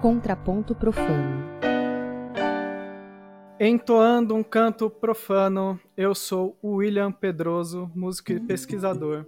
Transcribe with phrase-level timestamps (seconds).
[0.00, 1.44] Contraponto Profano.
[3.60, 9.26] Entoando um canto profano, eu sou William Pedroso, músico e pesquisador.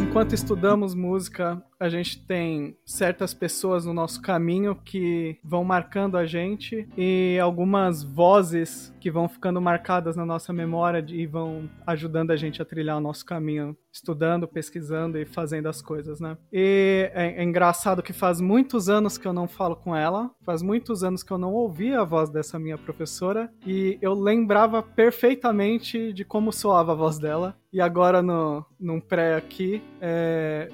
[0.00, 6.24] Enquanto estudamos música, a gente tem certas pessoas no nosso caminho que vão marcando a
[6.24, 12.36] gente e algumas vozes que vão ficando marcadas na nossa memória e vão ajudando a
[12.36, 16.38] gente a trilhar o nosso caminho, estudando, pesquisando e fazendo as coisas, né?
[16.50, 20.62] E é, é engraçado que faz muitos anos que eu não falo com ela, faz
[20.62, 26.14] muitos anos que eu não ouvia a voz dessa minha professora e eu lembrava perfeitamente
[26.14, 27.54] de como soava a voz dela.
[27.70, 30.70] E agora, no, num pré aqui, é,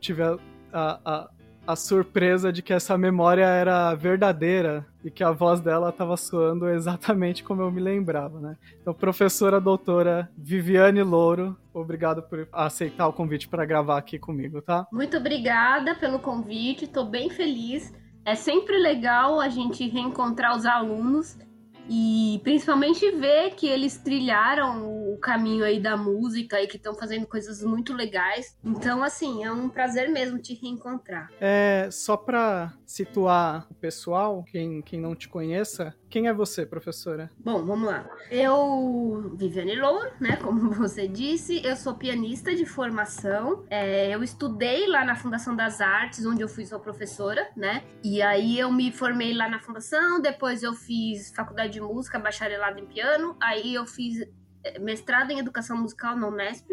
[0.00, 0.38] tive a,
[0.74, 1.30] a,
[1.66, 6.68] a, surpresa de que essa memória era verdadeira e que a voz dela estava soando
[6.68, 8.56] exatamente como eu me lembrava, né?
[8.80, 14.86] Então, professora doutora Viviane Louro, obrigado por aceitar o convite para gravar aqui comigo, tá?
[14.92, 17.94] Muito obrigada pelo convite, estou bem feliz.
[18.24, 21.38] É sempre legal a gente reencontrar os alunos
[21.88, 27.26] e principalmente ver que eles trilharam o caminho aí da música e que estão fazendo
[27.26, 28.56] coisas muito legais.
[28.64, 31.30] Então, assim, é um prazer mesmo te reencontrar.
[31.40, 37.28] É, só para situar o pessoal, quem, quem não te conheça, quem é você, professora?
[37.36, 38.08] Bom, vamos lá.
[38.30, 43.64] Eu, Viviane Louro, né, como você disse, eu sou pianista de formação.
[43.68, 47.82] É, eu estudei lá na Fundação das Artes, onde eu fui sua professora, né?
[48.04, 52.78] E aí eu me formei lá na Fundação, depois eu fiz faculdade de música, bacharelado
[52.78, 54.24] em piano, aí eu fiz
[54.62, 56.70] é, mestrado em educação musical na Unesp.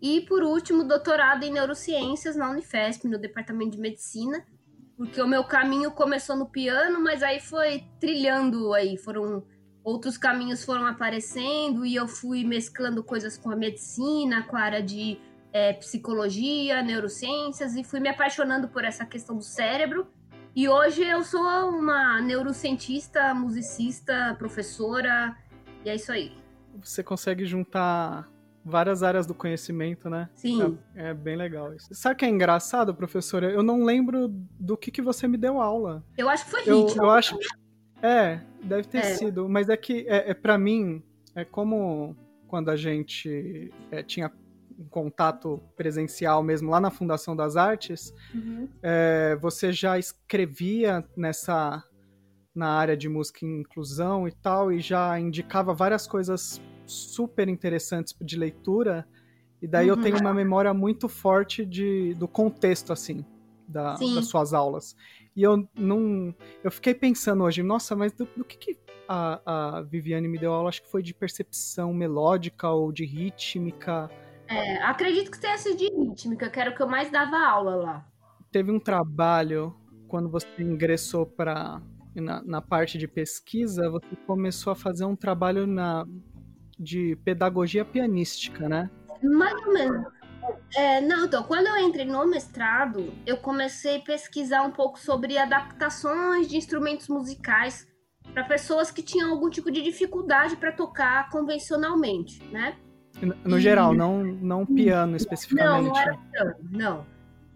[0.00, 4.42] E por último, doutorado em neurociências na Unifesp, no departamento de medicina
[5.02, 9.44] porque o meu caminho começou no piano, mas aí foi trilhando aí, foram
[9.82, 14.80] outros caminhos foram aparecendo e eu fui mesclando coisas com a medicina, com a área
[14.80, 15.18] de
[15.52, 20.06] é, psicologia, neurociências e fui me apaixonando por essa questão do cérebro.
[20.54, 25.36] E hoje eu sou uma neurocientista, musicista, professora,
[25.84, 26.32] e é isso aí.
[26.80, 28.28] Você consegue juntar
[28.64, 30.28] várias áreas do conhecimento, né?
[30.34, 30.78] Sim.
[30.94, 31.88] É, é, bem legal isso.
[31.94, 33.50] Sabe o que é engraçado, professora?
[33.50, 36.04] Eu não lembro do que, que você me deu aula.
[36.16, 37.02] Eu acho que foi eu, ritmo.
[37.02, 37.36] Eu acho
[38.00, 39.14] É, deve ter é.
[39.14, 39.48] sido.
[39.48, 41.02] Mas é que, é, é para mim,
[41.34, 44.30] é como quando a gente é, tinha
[44.78, 48.68] um contato presencial mesmo lá na Fundação das Artes, uhum.
[48.82, 51.82] é, você já escrevia nessa
[52.54, 58.14] na área de música e inclusão e tal, e já indicava várias coisas super interessantes
[58.20, 59.06] de leitura,
[59.60, 59.96] e daí uhum.
[59.96, 63.24] eu tenho uma memória muito forte de, do contexto, assim,
[63.66, 64.96] da, das suas aulas.
[65.36, 66.34] E eu não.
[66.62, 68.78] Eu fiquei pensando hoje, nossa, mas do, do que, que
[69.08, 69.40] a,
[69.76, 70.68] a, Viviane me deu aula?
[70.68, 74.10] Acho que foi de percepção melódica ou de rítmica.
[74.48, 77.76] É, acredito que tenha sido de rítmica, que era o que eu mais dava aula
[77.76, 78.06] lá.
[78.50, 79.74] Teve um trabalho
[80.08, 81.80] quando você ingressou para
[82.14, 86.04] na, na, parte de pesquisa, você começou a fazer um trabalho na
[86.82, 88.90] de pedagogia pianística, né?
[89.22, 90.06] Mais ou menos.
[90.74, 95.38] É, não, então, quando eu entrei no mestrado, eu comecei a pesquisar um pouco sobre
[95.38, 97.86] adaptações de instrumentos musicais
[98.34, 102.76] para pessoas que tinham algum tipo de dificuldade para tocar convencionalmente, né?
[103.44, 103.60] No e...
[103.60, 105.84] geral, não, não piano especificamente.
[105.84, 107.06] Não, não era piano, não.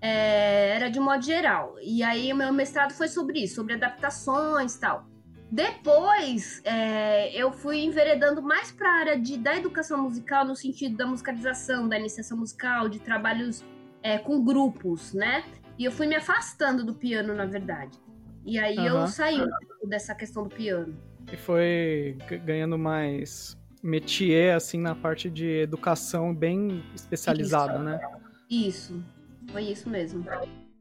[0.01, 1.77] É, era de modo geral.
[1.83, 5.07] E aí o meu mestrado foi sobre isso, sobre adaptações e tal.
[5.51, 10.97] Depois, é, eu fui enveredando mais para a área de, da educação musical, no sentido
[10.97, 13.65] da musicalização, da iniciação musical, de trabalhos
[14.03, 15.45] é, com grupos, né?
[15.79, 17.99] E eu fui me afastando do piano, na verdade.
[18.45, 18.87] E aí uhum.
[18.87, 19.39] eu saí
[19.85, 20.97] dessa questão do piano.
[21.33, 27.83] E foi ganhando mais métier, assim, na parte de educação bem especializada, isso.
[27.83, 28.01] né?
[28.49, 29.05] Isso,
[29.51, 30.25] foi isso mesmo.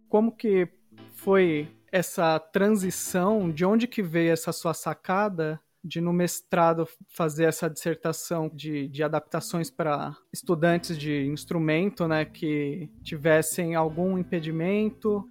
[0.07, 0.67] Como que
[1.15, 7.69] foi essa transição, de onde que veio essa sua sacada de no mestrado fazer essa
[7.69, 15.23] dissertação de, de adaptações para estudantes de instrumento, né, que tivessem algum impedimento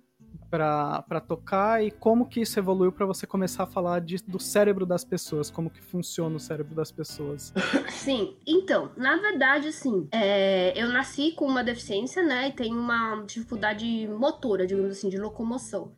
[0.48, 4.86] para tocar e como que isso evoluiu para você começar a falar de, do cérebro
[4.86, 7.52] das pessoas, como que funciona o cérebro das pessoas?
[7.90, 13.22] Sim, então, na verdade, assim, é, eu nasci com uma deficiência, né, e tenho uma
[13.26, 15.92] dificuldade motora, digamos assim, de locomoção.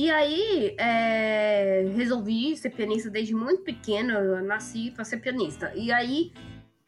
[0.00, 5.74] E aí, é, resolvi ser pianista desde muito pequena, eu nasci para ser pianista.
[5.74, 6.32] E aí,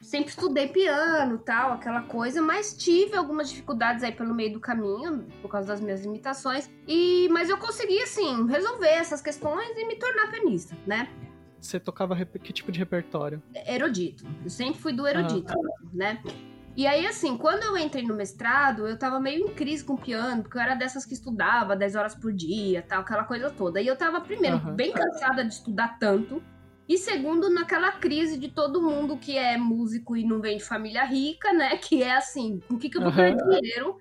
[0.01, 5.27] sempre estudei piano tal, aquela coisa, mas tive algumas dificuldades aí pelo meio do caminho,
[5.43, 6.71] por causa das minhas limitações.
[6.89, 11.07] E, mas eu consegui, assim, resolver essas questões e me tornar pianista, né?
[11.61, 13.43] Você tocava que tipo de repertório?
[13.67, 14.25] Erudito.
[14.43, 15.87] Eu sempre fui do erudito, ah.
[15.93, 16.23] né?
[16.75, 20.01] E aí, assim, quando eu entrei no mestrado, eu tava meio em crise com o
[20.01, 23.81] piano, porque eu era dessas que estudava 10 horas por dia, tal, aquela coisa toda.
[23.81, 24.75] E eu tava, primeiro, uhum.
[24.75, 26.43] bem cansada de estudar tanto.
[26.89, 31.05] E segundo, naquela crise de todo mundo que é músico e não vem de família
[31.05, 31.77] rica, né?
[31.77, 33.51] Que é assim, com que, que eu vou ganhar uhum.
[33.51, 33.97] dinheiro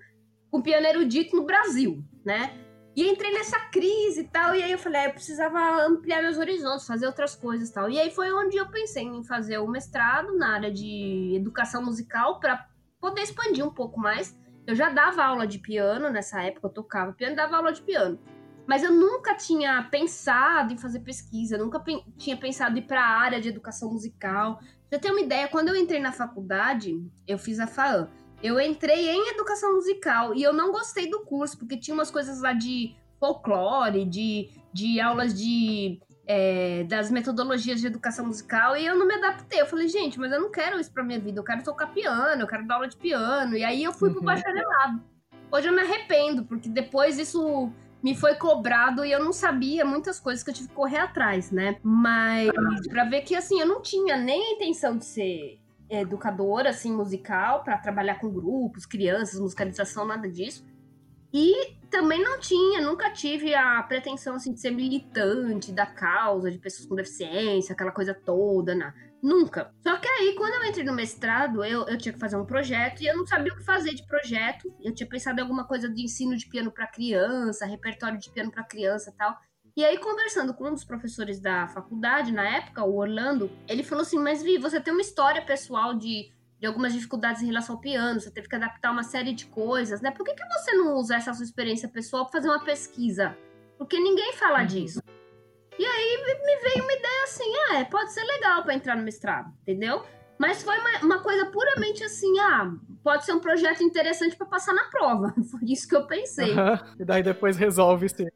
[0.50, 2.52] com piano erudito no Brasil, né?
[2.94, 6.36] E entrei nessa crise e tal, e aí eu falei, ah, eu precisava ampliar meus
[6.36, 7.88] horizontes, fazer outras coisas e tal.
[7.88, 12.38] E aí foi onde eu pensei em fazer o mestrado na área de educação musical
[12.38, 12.68] para
[13.00, 14.36] poder expandir um pouco mais.
[14.66, 18.18] Eu já dava aula de piano nessa época, eu tocava piano dava aula de piano.
[18.66, 23.02] Mas eu nunca tinha pensado em fazer pesquisa, nunca pe tinha pensado em ir para
[23.02, 24.60] a área de educação musical.
[24.88, 28.08] Pra ter uma ideia, quando eu entrei na faculdade, eu fiz a FAAN.
[28.42, 32.40] Eu entrei em educação musical e eu não gostei do curso, porque tinha umas coisas
[32.40, 38.96] lá de folclore, de, de aulas de é, das metodologias de educação musical e eu
[38.96, 39.60] não me adaptei.
[39.60, 42.42] Eu falei, gente, mas eu não quero isso pra minha vida, eu quero tocar piano,
[42.42, 43.56] eu quero dar aula de piano.
[43.56, 44.16] E aí eu fui uhum.
[44.16, 45.02] pro bacharelado.
[45.50, 47.70] Hoje eu me arrependo, porque depois isso
[48.02, 51.52] me foi cobrado e eu não sabia muitas coisas que eu tive que correr atrás,
[51.52, 51.76] né?
[51.82, 52.50] Mas
[52.88, 57.62] para ver que assim, eu não tinha nem a intenção de ser educadora assim musical
[57.62, 60.64] para trabalhar com grupos, crianças, musicalização, nada disso.
[61.32, 66.58] E também não tinha, nunca tive a pretensão assim de ser militante da causa de
[66.58, 68.92] pessoas com deficiência, aquela coisa toda, né?
[69.22, 69.72] Nunca.
[69.80, 73.02] Só que aí, quando eu entrei no mestrado, eu, eu tinha que fazer um projeto
[73.02, 74.74] e eu não sabia o que fazer de projeto.
[74.82, 78.50] Eu tinha pensado em alguma coisa de ensino de piano para criança, repertório de piano
[78.50, 79.38] para criança tal.
[79.74, 84.02] E aí, conversando com um dos professores da faculdade, na época, o Orlando, ele falou
[84.02, 87.80] assim: Mas Vi, você tem uma história pessoal de, de algumas dificuldades em relação ao
[87.80, 90.10] piano, você teve que adaptar uma série de coisas, né?
[90.10, 93.36] Por que, que você não usa essa sua experiência pessoal para fazer uma pesquisa?
[93.78, 94.66] Porque ninguém fala uhum.
[94.66, 95.02] disso.
[95.78, 99.02] E aí me veio uma ideia assim: ah, é, pode ser legal para entrar no
[99.02, 100.02] mestrado, entendeu?
[100.38, 102.72] Mas foi uma, uma, coisa puramente assim, ah,
[103.02, 105.32] pode ser um projeto interessante para passar na prova.
[105.48, 106.50] Foi isso que eu pensei.
[106.50, 106.78] Uhum.
[106.98, 108.26] E daí depois resolve se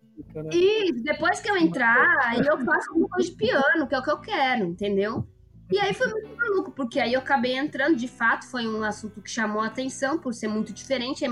[0.43, 0.51] né?
[0.53, 4.03] E depois que eu entrar, aí eu faço alguma coisa de piano, que é o
[4.03, 5.27] que eu quero, entendeu?
[5.71, 9.21] E aí foi muito maluco, porque aí eu acabei entrando, de fato, foi um assunto
[9.21, 11.31] que chamou a atenção por ser muito diferente, em,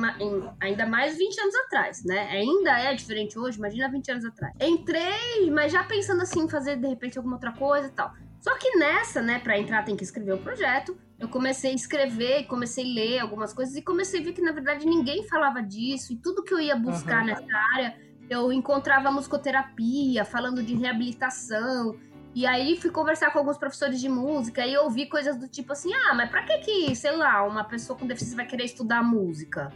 [0.60, 2.28] ainda mais 20 anos atrás, né?
[2.30, 4.52] Ainda é diferente hoje, imagina 20 anos atrás.
[4.60, 8.12] Entrei, mas já pensando assim, em fazer de repente alguma outra coisa e tal.
[8.40, 10.98] Só que nessa, né, para entrar tem que escrever o projeto.
[11.18, 14.52] Eu comecei a escrever, comecei a ler algumas coisas e comecei a ver que na
[14.52, 17.26] verdade ninguém falava disso e tudo que eu ia buscar uhum.
[17.26, 17.96] nessa área
[18.28, 21.96] eu encontrava musicoterapia, falando de reabilitação.
[22.34, 25.92] E aí fui conversar com alguns professores de música e ouvi coisas do tipo assim:
[25.94, 29.72] ah, mas pra que que, sei lá, uma pessoa com deficiência vai querer estudar música?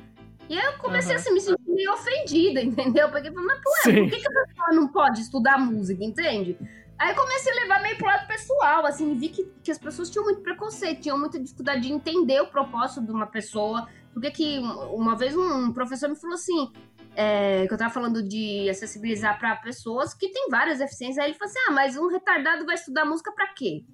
[0.48, 1.20] E aí eu comecei uhum.
[1.20, 3.10] assim, me sentir meio ofendida, entendeu?
[3.10, 6.58] Porque falei, mas por que, que a pessoa não pode estudar música, entende?
[6.98, 10.24] Aí comecei a levar meio pro lado pessoal, assim, vi que, que as pessoas tinham
[10.24, 13.86] muito preconceito, tinham muita dificuldade de entender o propósito de uma pessoa.
[14.12, 16.72] Porque que uma vez um professor me falou assim:
[17.20, 21.18] é, que eu tava falando de acessibilizar para pessoas que têm várias deficiências.
[21.18, 23.84] Aí ele falou assim: ah, mas um retardado vai estudar música para quê?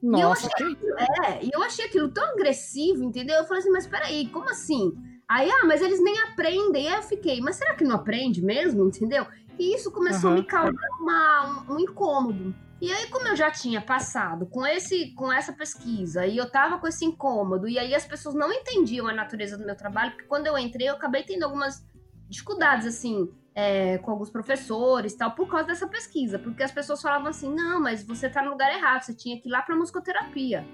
[0.00, 0.76] Nossa, e eu, achei,
[1.24, 3.38] é, e eu achei aquilo tão agressivo, entendeu?
[3.38, 4.92] Eu falei assim, mas peraí, como assim?
[5.28, 6.88] Aí, ah, mas eles nem aprendem.
[6.88, 9.26] Aí eu fiquei, mas será que não aprende mesmo, entendeu?
[9.58, 10.36] E isso começou uhum.
[10.36, 12.54] a me causar uma, um, um incômodo.
[12.80, 16.78] E aí, como eu já tinha passado com esse, com essa pesquisa, e eu tava
[16.78, 20.28] com esse incômodo, e aí as pessoas não entendiam a natureza do meu trabalho, porque
[20.28, 21.84] quando eu entrei, eu acabei tendo algumas
[22.28, 26.38] dificuldades, assim, é, com alguns professores tal, por causa dessa pesquisa.
[26.38, 29.48] Porque as pessoas falavam assim, não, mas você tá no lugar errado, você tinha que
[29.48, 30.66] ir lá pra musicoterapia.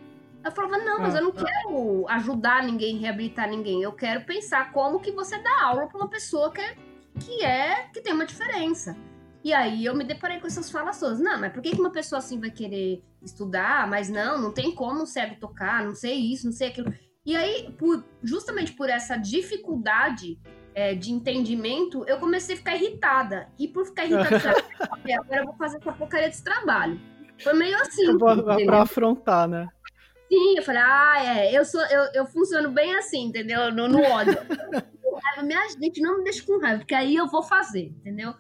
[0.45, 3.83] Eu falava, não, mas eu não ah, quero ajudar ninguém, reabilitar ninguém.
[3.83, 6.77] Eu quero pensar como que você dá aula para uma pessoa que é,
[7.19, 8.95] que é, que tem uma diferença.
[9.43, 11.19] E aí eu me deparei com essas falas todas.
[11.19, 13.89] Não, mas por que uma pessoa assim vai querer estudar?
[13.89, 16.93] Mas não, não tem como um cego tocar, não sei isso, não sei aquilo.
[17.25, 20.39] E aí, por, justamente por essa dificuldade
[20.75, 23.49] é, de entendimento, eu comecei a ficar irritada.
[23.59, 24.65] E por ficar irritada,
[25.07, 27.01] eu agora eu vou fazer essa porcaria desse trabalho.
[27.39, 28.17] Foi meio assim.
[28.67, 29.69] Pra afrontar, né?
[30.29, 33.73] Sim, eu falei, ah, é, eu, sou, eu, eu funciono bem assim, entendeu?
[33.73, 34.37] No, no ódio.
[35.43, 38.35] me gente, não me deixa com raiva, porque aí eu vou fazer, entendeu?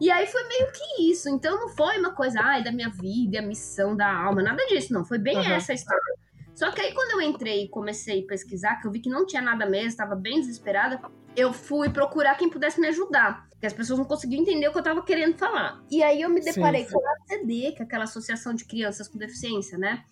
[0.00, 1.28] E aí foi meio que isso.
[1.28, 4.92] Então não foi uma coisa, ai, da minha vida, a missão da alma, nada disso,
[4.92, 5.04] não.
[5.04, 5.52] Foi bem uhum.
[5.52, 6.18] essa história.
[6.54, 9.24] Só que aí quando eu entrei e comecei a pesquisar, que eu vi que não
[9.24, 11.00] tinha nada mesmo, estava bem desesperada,
[11.38, 13.48] eu fui procurar quem pudesse me ajudar.
[13.50, 15.80] Porque as pessoas não conseguiam entender o que eu estava querendo falar.
[15.90, 16.94] E aí eu me deparei sim, sim.
[16.94, 20.04] com a ACD, que é aquela Associação de Crianças com Deficiência, né?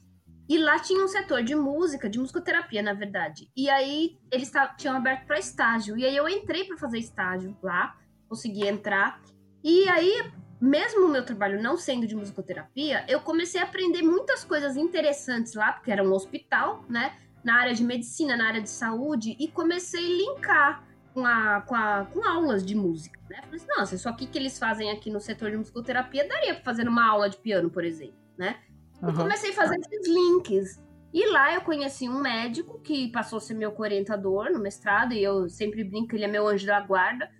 [0.48, 3.50] E lá tinha um setor de música, de musicoterapia, na verdade.
[3.56, 5.98] E aí eles tinham aberto para estágio.
[5.98, 7.96] E aí eu entrei para fazer estágio lá,
[8.28, 9.20] consegui entrar.
[9.64, 10.30] E aí
[10.60, 15.54] mesmo o meu trabalho não sendo de musicoterapia, eu comecei a aprender muitas coisas interessantes
[15.54, 17.14] lá, porque era um hospital, né?
[17.46, 20.84] na área de medicina, na área de saúde, e comecei a linkar
[21.16, 23.18] com, a, com, a, com aulas de música.
[23.30, 23.40] Né?
[23.40, 26.62] Falei assim, nossa, isso aqui que eles fazem aqui no setor de musicoterapia daria para
[26.62, 28.58] fazer uma aula de piano, por exemplo, né?
[29.00, 29.08] Uhum.
[29.08, 30.78] E comecei a fazer esses links.
[31.14, 35.22] E lá eu conheci um médico que passou a ser meu orientador no mestrado, e
[35.22, 37.30] eu sempre brinco que ele é meu anjo da guarda,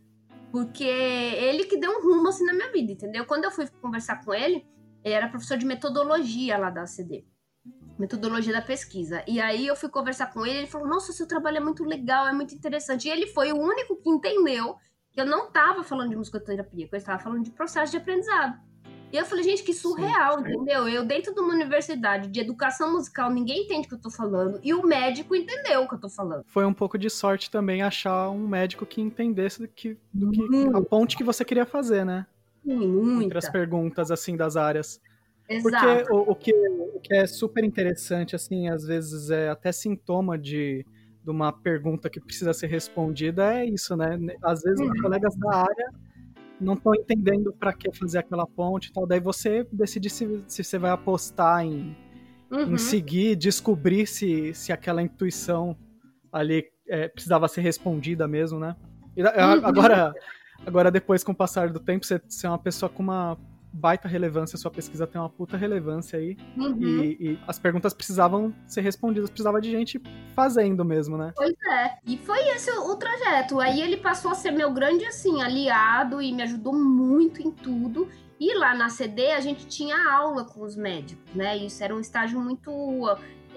[0.51, 3.27] porque ele que deu um rumo assim na minha vida, entendeu?
[3.27, 4.67] Quando eu fui conversar com ele,
[5.05, 7.27] ele era professor de metodologia lá da ACD
[7.99, 9.23] metodologia da pesquisa.
[9.27, 12.27] E aí eu fui conversar com ele, ele falou: "Nossa, seu trabalho é muito legal,
[12.27, 13.09] é muito interessante".
[13.09, 14.77] E ele foi o único que entendeu
[15.11, 18.61] que eu não estava falando de musicoterapia, que eu estava falando de processo de aprendizado.
[19.13, 20.89] E eu falei, gente, que surreal, sim, entendeu?
[20.89, 24.61] Eu, dentro de uma universidade de educação musical, ninguém entende o que eu tô falando.
[24.63, 26.43] E o médico entendeu o que eu tô falando.
[26.47, 30.69] Foi um pouco de sorte também achar um médico que entendesse do que, do que
[30.75, 32.27] a ponte que você queria fazer, né?
[32.65, 33.25] Muita.
[33.25, 35.01] Entre as perguntas, assim, das áreas.
[35.49, 35.87] Exato.
[35.87, 40.37] Porque o, o, que, o que é super interessante, assim, às vezes é até sintoma
[40.37, 40.85] de,
[41.23, 44.19] de uma pergunta que precisa ser respondida, é isso, né?
[44.43, 44.93] Às vezes uhum.
[44.93, 45.91] os colegas da área
[46.61, 49.07] não estão entendendo para que fazer aquela ponte e tal.
[49.07, 51.97] Daí você decide se, se você vai apostar em,
[52.51, 52.75] uhum.
[52.75, 55.77] em seguir, descobrir se, se aquela intuição
[56.33, 58.75] ali é, precisava ser respondida mesmo, né?
[59.17, 59.29] E, uhum.
[59.65, 60.15] Agora,
[60.65, 63.39] agora, depois, com o passar do tempo, você, você é uma pessoa com uma
[63.77, 66.37] baita relevância, sua pesquisa tem uma puta relevância aí.
[66.57, 67.05] Uhum.
[67.05, 70.01] E, e, as perguntas precisavam ser respondidas, precisava de gente
[70.35, 71.33] fazendo mesmo, né?
[71.37, 71.99] Pois é.
[72.07, 73.61] E foi esse o, o trajeto.
[73.61, 78.09] Aí ele passou a ser meu grande, assim, aliado e me ajudou muito em tudo.
[78.39, 81.57] E lá na CD a gente tinha aula com os médicos, né?
[81.57, 82.71] Isso era um estágio muito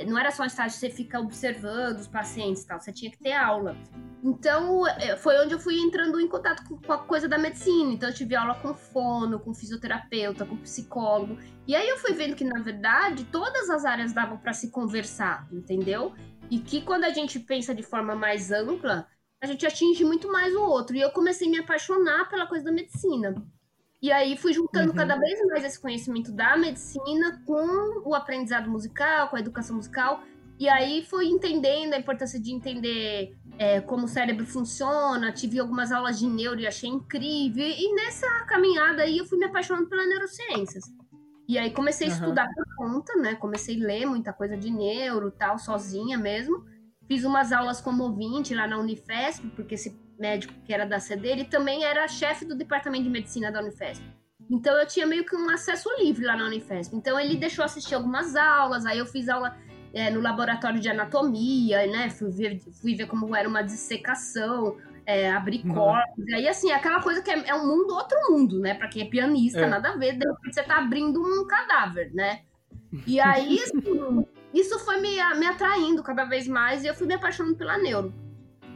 [0.06, 3.18] não era só um estágio você fica observando os pacientes e tal, você tinha que
[3.18, 3.76] ter aula.
[4.24, 7.94] Então, é, foi onde eu fui entrando em contato com a coisa da medicina.
[7.94, 11.38] Então, eu tive aula com fono, com fisioterapeuta, com psicólogo.
[11.66, 15.48] E aí eu fui vendo que, na verdade, todas as áreas davam para se conversar,
[15.52, 16.14] entendeu?
[16.50, 19.08] E que quando a gente pensa de forma mais ampla,
[19.42, 20.96] a gente atinge muito mais o outro.
[20.96, 23.36] E eu comecei a me apaixonar pela coisa da medicina.
[24.02, 24.96] E aí fui juntando uhum.
[24.96, 30.24] cada vez mais esse conhecimento da medicina com o aprendizado musical, com a educação musical.
[30.58, 35.32] E aí fui entendendo a importância de entender é, como o cérebro funciona.
[35.32, 37.66] Tive algumas aulas de neuro e achei incrível.
[37.66, 40.86] E nessa caminhada aí eu fui me apaixonando pelas neurociências.
[41.48, 43.36] E aí comecei a estudar por conta, né?
[43.36, 46.64] Comecei a ler muita coisa de neuro tal, sozinha mesmo.
[47.08, 51.30] Fiz umas aulas como ouvinte lá na Unifesp, porque esse médico que era da CD,
[51.30, 54.04] ele também era chefe do departamento de medicina da Unifesp.
[54.50, 56.96] Então eu tinha meio que um acesso livre lá na Unifesp.
[56.96, 59.56] Então ele deixou assistir algumas aulas, aí eu fiz aula
[59.94, 62.10] é, no laboratório de anatomia, né?
[62.10, 65.74] Fui ver, fui ver como era uma dissecação, é, abrir uhum.
[65.74, 66.26] corpos.
[66.34, 68.74] Aí, assim, aquela coisa que é, é, um mundo, outro mundo, né?
[68.74, 69.68] Pra quem é pianista, é.
[69.68, 72.42] nada a ver, de repente você tá abrindo um cadáver, né?
[73.06, 77.14] E aí, assim, isso foi me, me atraindo cada vez mais e eu fui me
[77.14, 78.14] apaixonando pela neuro.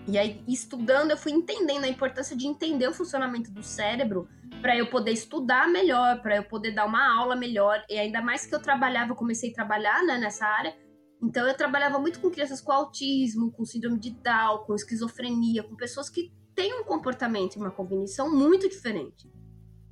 [0.08, 4.28] E aí, estudando, eu fui entendendo a importância de entender o funcionamento do cérebro
[4.62, 7.84] para eu poder estudar melhor, para eu poder dar uma aula melhor.
[7.90, 10.76] E ainda mais que eu trabalhava, eu comecei a trabalhar né, nessa área.
[11.22, 15.76] Então, eu trabalhava muito com crianças com autismo, com síndrome de Down, com esquizofrenia, com
[15.76, 19.32] pessoas que têm um comportamento e uma cognição muito diferente.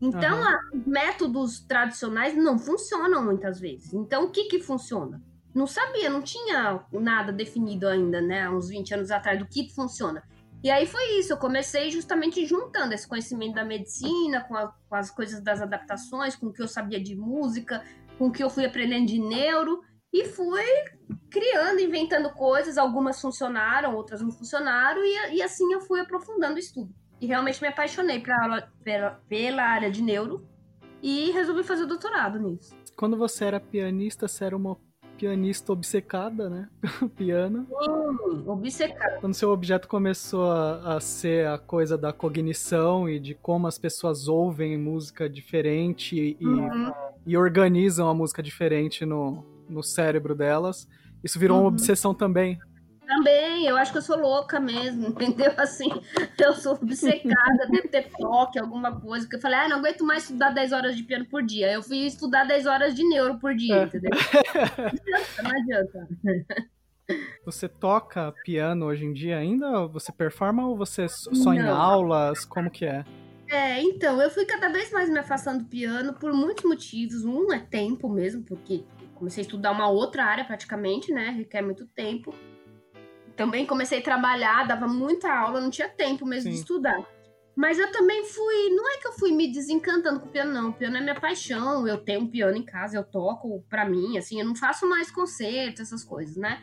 [0.02, 0.84] Então, uhum.
[0.86, 3.94] métodos tradicionais não funcionam muitas vezes.
[3.94, 5.22] Então, o que que funciona?
[5.54, 8.50] Não sabia, não tinha nada definido ainda, né?
[8.50, 10.24] Uns 20 anos atrás, do que funciona.
[10.64, 14.96] E aí foi isso, eu comecei justamente juntando esse conhecimento da medicina com, a, com,
[14.96, 17.84] as coisas das adaptações, com o que eu sabia de música,
[18.18, 19.82] com o que eu fui aprendendo de neuro,
[20.14, 20.64] e fui
[21.32, 26.60] criando, inventando coisas, algumas funcionaram, outras não funcionaram, e, e assim eu fui aprofundando o
[26.60, 26.94] estudo.
[27.20, 30.46] E realmente me apaixonei pra, pela, pela área de neuro,
[31.02, 32.76] e resolvi fazer o doutorado nisso.
[32.96, 34.78] Quando você era pianista, você era uma
[35.22, 36.68] pianista obcecada, né?
[37.16, 37.68] piano.
[37.70, 39.20] Hum, obcecada.
[39.20, 43.78] Quando seu objeto começou a, a, ser a coisa da cognição e de como as
[43.78, 46.92] pessoas ouvem música diferente e, uhum.
[47.24, 50.90] e organizam a música diferente no, no cérebro delas,
[51.24, 51.66] isso virou uhum.
[51.66, 52.58] uma obsessão também.
[53.12, 55.52] Também, eu acho que eu sou louca mesmo, entendeu?
[55.58, 55.90] Assim,
[56.40, 59.26] eu sou obcecada, devo ter toque, alguma coisa.
[59.26, 61.74] Porque eu falei, ah, não aguento mais estudar 10 horas de piano por dia.
[61.74, 63.84] Eu fui estudar 10 horas de neuro por dia, é.
[63.84, 64.12] entendeu?
[65.44, 66.08] Não adianta.
[67.46, 69.86] Você toca piano hoje em dia ainda?
[69.88, 71.56] Você performa ou você só não.
[71.56, 72.46] em aulas?
[72.46, 73.04] Como que é?
[73.50, 77.26] É, então, eu fui cada vez mais me afastando do piano por muitos motivos.
[77.26, 81.32] Um é tempo mesmo, porque comecei a estudar uma outra área praticamente, né?
[81.32, 82.34] Requer muito tempo
[83.36, 86.56] também comecei a trabalhar, dava muita aula, não tinha tempo mesmo Sim.
[86.56, 87.06] de estudar.
[87.56, 88.70] Mas eu também fui.
[88.70, 90.70] Não é que eu fui me desencantando com o piano, não.
[90.70, 91.88] O piano é minha paixão.
[91.88, 94.40] Eu tenho um piano em casa, eu toco pra mim, assim.
[94.40, 96.62] Eu não faço mais concerto, essas coisas, né?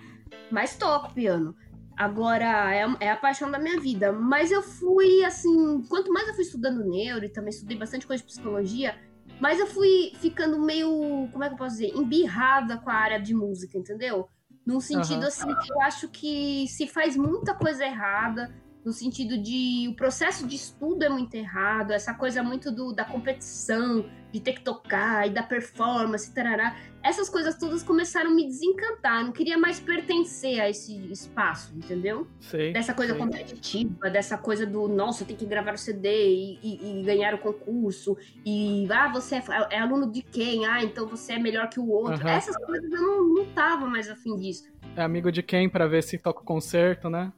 [0.50, 1.54] Mas toco piano.
[1.96, 4.12] Agora, é, é, a paixão da minha vida.
[4.12, 5.82] Mas eu fui, assim.
[5.88, 8.96] Quanto mais eu fui estudando neuro e também estudei bastante coisa de psicologia,
[9.40, 11.28] mais eu fui ficando meio.
[11.30, 11.92] Como é que eu posso dizer?
[11.94, 14.28] Embirrada com a área de música, entendeu?
[14.68, 15.28] Num sentido, uhum.
[15.28, 20.46] assim, que eu acho que se faz muita coisa errada no sentido de o processo
[20.46, 25.26] de estudo é muito errado, essa coisa muito do, da competição, de ter que tocar
[25.26, 26.76] e da performance, tarará.
[27.02, 29.20] Essas coisas todas começaram a me desencantar.
[29.20, 32.26] Eu não queria mais pertencer a esse espaço, entendeu?
[32.40, 33.22] Sei, dessa coisa sei.
[33.22, 37.38] competitiva, dessa coisa do nossa, tem que gravar o CD e, e, e, ganhar o
[37.38, 38.16] concurso.
[38.44, 40.66] E ah, você é, é, aluno de quem?
[40.66, 42.24] Ah, então você é melhor que o outro.
[42.24, 42.28] Uhum.
[42.28, 44.68] Essas coisas eu não, não tava mais afim disso.
[44.96, 47.32] É amigo de quem para ver se toca o concerto, né?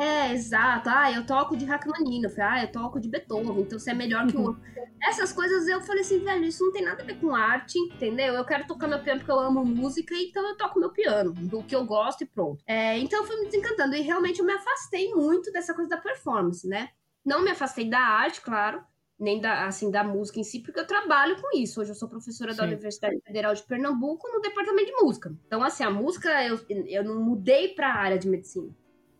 [0.00, 0.88] É, exato.
[0.88, 2.40] Ah, eu toco de Rachmaninoff.
[2.40, 3.60] Ah, eu toco de Beethoven.
[3.60, 4.62] Então você é melhor que o outro.
[5.02, 8.34] Essas coisas eu falei assim, velho, isso não tem nada a ver com arte, entendeu?
[8.34, 11.62] Eu quero tocar meu piano porque eu amo música, então eu toco meu piano, do
[11.62, 12.62] que eu gosto e pronto.
[12.66, 13.94] É, então eu fui me desencantando.
[13.94, 16.88] E realmente eu me afastei muito dessa coisa da performance, né?
[17.24, 18.82] Não me afastei da arte, claro,
[19.18, 21.80] nem da, assim, da música em si, porque eu trabalho com isso.
[21.80, 22.58] Hoje eu sou professora Sim.
[22.58, 25.34] da Universidade Federal de Pernambuco no departamento de música.
[25.46, 28.74] Então, assim, a música eu, eu não mudei para a área de medicina.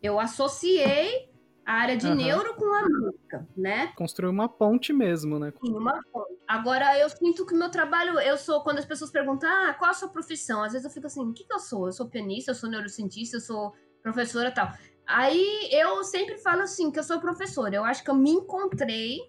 [0.05, 1.29] Eu associei
[1.65, 2.15] a área de uhum.
[2.15, 3.87] neuro com a música, né?
[3.95, 5.51] Construir uma ponte mesmo, né?
[5.63, 6.35] Sim, uma ponte.
[6.47, 9.89] Agora, eu sinto que o meu trabalho, eu sou, quando as pessoas perguntam, ah, qual
[9.89, 10.61] a sua profissão?
[10.61, 11.87] Às vezes eu fico assim, o que, que eu sou?
[11.87, 14.71] Eu sou pianista, eu sou neurocientista, eu sou professora tal.
[15.07, 17.75] Aí eu sempre falo assim, que eu sou professora.
[17.75, 19.19] Eu acho que eu me encontrei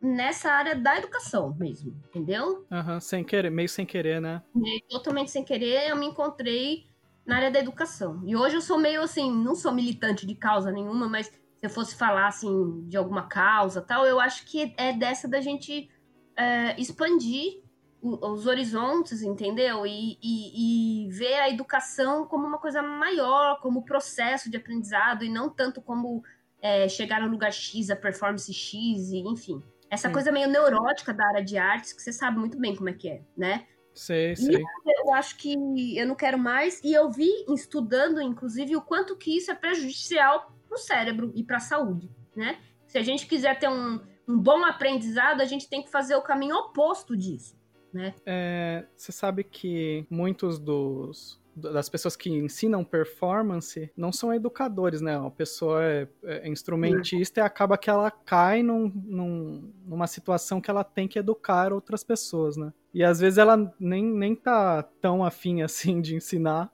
[0.00, 2.66] nessa área da educação mesmo, entendeu?
[2.70, 4.42] Aham, uhum, sem querer, meio sem querer, né?
[4.54, 6.89] Meio totalmente sem querer, eu me encontrei
[7.26, 8.22] na área da educação.
[8.24, 11.70] E hoje eu sou meio assim, não sou militante de causa nenhuma, mas se eu
[11.70, 15.90] fosse falar assim de alguma causa tal, eu acho que é dessa da gente
[16.36, 17.62] é, expandir
[18.02, 19.86] os horizontes, entendeu?
[19.86, 25.28] E, e, e, ver a educação como uma coisa maior, como processo de aprendizado, e
[25.28, 26.22] não tanto como
[26.62, 29.62] é, chegar no lugar X, a performance X, e, enfim.
[29.90, 30.14] Essa Sim.
[30.14, 33.08] coisa meio neurótica da área de artes, que você sabe muito bem como é que
[33.08, 33.66] é, né?
[34.00, 34.64] Sei, sei.
[34.86, 35.52] eu acho que
[35.94, 36.80] eu não quero mais.
[36.82, 41.44] E eu vi, estudando, inclusive, o quanto que isso é prejudicial para o cérebro e
[41.44, 42.58] para a saúde, né?
[42.86, 46.22] Se a gente quiser ter um, um bom aprendizado, a gente tem que fazer o
[46.22, 47.54] caminho oposto disso,
[47.92, 48.14] né?
[48.24, 55.16] É, você sabe que muitos dos das pessoas que ensinam performance não são educadores, né?
[55.16, 60.70] A pessoa é, é instrumentista e acaba que ela cai num, num, numa situação que
[60.70, 62.72] ela tem que educar outras pessoas, né?
[62.92, 66.72] E às vezes ela nem, nem tá tão afim assim de ensinar.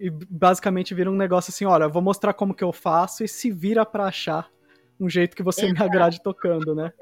[0.00, 3.50] E basicamente vira um negócio assim, olha, vou mostrar como que eu faço e se
[3.50, 4.50] vira para achar
[4.98, 5.74] um jeito que você Exato.
[5.74, 6.92] me agrade tocando, né?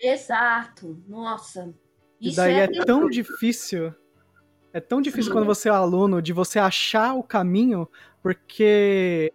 [0.00, 1.02] Exato.
[1.06, 1.74] Nossa.
[2.20, 3.94] Isso e daí é, é tão difícil
[4.72, 7.88] é tão difícil quando você é aluno de você achar o caminho,
[8.22, 9.32] porque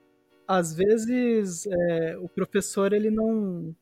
[0.47, 3.75] às vezes é, o professor ele não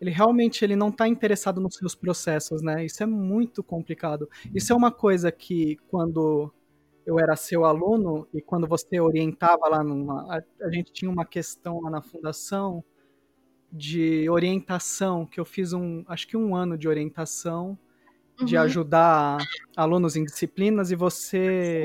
[0.00, 2.84] ele realmente ele não está interessado nos seus processos, né?
[2.84, 4.28] Isso é muito complicado.
[4.54, 6.52] Isso é uma coisa que quando
[7.04, 11.24] eu era seu aluno e quando você orientava lá numa a, a gente tinha uma
[11.24, 12.84] questão lá na fundação
[13.72, 17.78] de orientação que eu fiz um acho que um ano de orientação
[18.44, 18.62] de uhum.
[18.62, 19.38] ajudar
[19.76, 21.84] alunos em disciplinas e você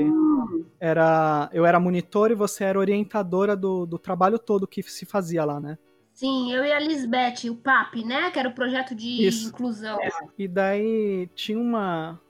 [0.78, 5.44] era eu era monitor e você era orientadora do, do trabalho todo que se fazia
[5.44, 5.78] lá, né?
[6.12, 8.30] Sim, eu e a Lisbeth, o PAP, né?
[8.30, 9.48] Que era o projeto de Isso.
[9.48, 10.00] inclusão.
[10.00, 10.10] É.
[10.38, 12.20] E daí tinha uma,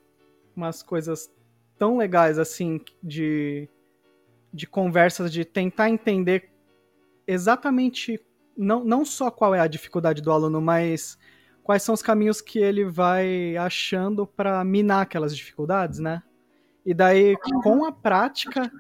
[0.57, 1.31] umas coisas
[1.79, 3.69] tão legais assim de,
[4.53, 6.51] de conversas, de tentar entender
[7.27, 8.19] exatamente
[8.57, 11.19] não, não só qual é a dificuldade do aluno, mas
[11.65, 16.23] quais são os caminhos que ele vai achando para minar aquelas dificuldades, né?
[16.85, 18.71] E daí, com a prática,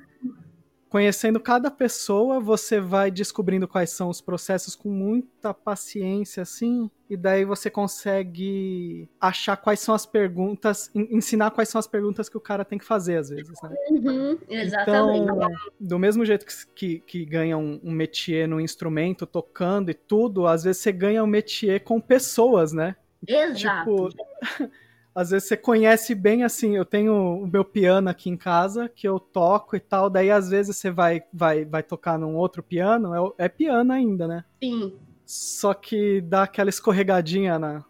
[0.95, 7.17] conhecendo cada pessoa, você vai descobrindo quais são os processos com muita paciência, assim, e
[7.17, 12.41] daí você consegue achar quais são as perguntas, ensinar quais são as perguntas que o
[12.41, 13.75] cara tem que fazer, às vezes, né?
[13.91, 15.23] Uhum, exatamente.
[15.25, 19.95] Então, do mesmo jeito que, que, que ganha um, um métier no instrumento, tocando e
[19.95, 22.95] tudo, às vezes você ganha um métier com pessoas, né?
[23.27, 24.11] Exato.
[24.11, 24.71] Tipo,
[25.15, 29.07] às vezes você conhece bem assim, eu tenho o meu piano aqui em casa, que
[29.07, 33.35] eu toco e tal, daí às vezes você vai vai, vai tocar num outro piano,
[33.39, 34.45] é, é piano ainda, né?
[34.63, 34.97] Sim.
[35.25, 37.85] Só que dá aquela escorregadinha na,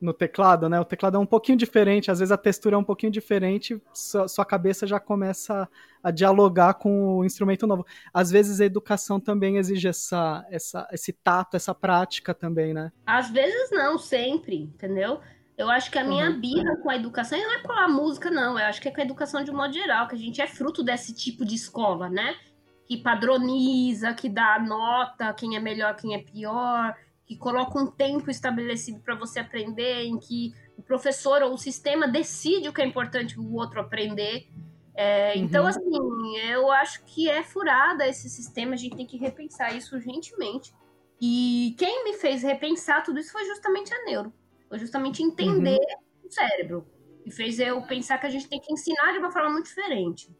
[0.00, 0.80] no teclado, né?
[0.80, 4.28] O teclado é um pouquinho diferente, às vezes a textura é um pouquinho diferente, sua,
[4.28, 5.68] sua cabeça já começa
[6.02, 7.84] a, a dialogar com o instrumento novo.
[8.14, 12.90] Às vezes a educação também exige essa, essa, esse tato, essa prática também, né?
[13.06, 15.20] Às vezes não, sempre, entendeu?
[15.56, 16.40] Eu acho que a minha uhum.
[16.40, 18.58] birra com a educação não é com a música, não.
[18.58, 20.46] Eu acho que é com a educação de um modo geral, que a gente é
[20.46, 22.36] fruto desse tipo de escola, né?
[22.86, 28.30] Que padroniza, que dá nota, quem é melhor, quem é pior, que coloca um tempo
[28.30, 32.86] estabelecido para você aprender, em que o professor ou o sistema decide o que é
[32.86, 34.48] importante o outro aprender.
[34.94, 35.42] É, uhum.
[35.42, 39.94] Então, assim, eu acho que é furada esse sistema, a gente tem que repensar isso
[39.94, 40.72] urgentemente.
[41.20, 44.32] E quem me fez repensar tudo isso foi justamente a Neuro.
[44.72, 46.28] Foi justamente entender uhum.
[46.28, 46.86] o cérebro.
[47.26, 50.34] E fez eu pensar que a gente tem que ensinar de uma forma muito diferente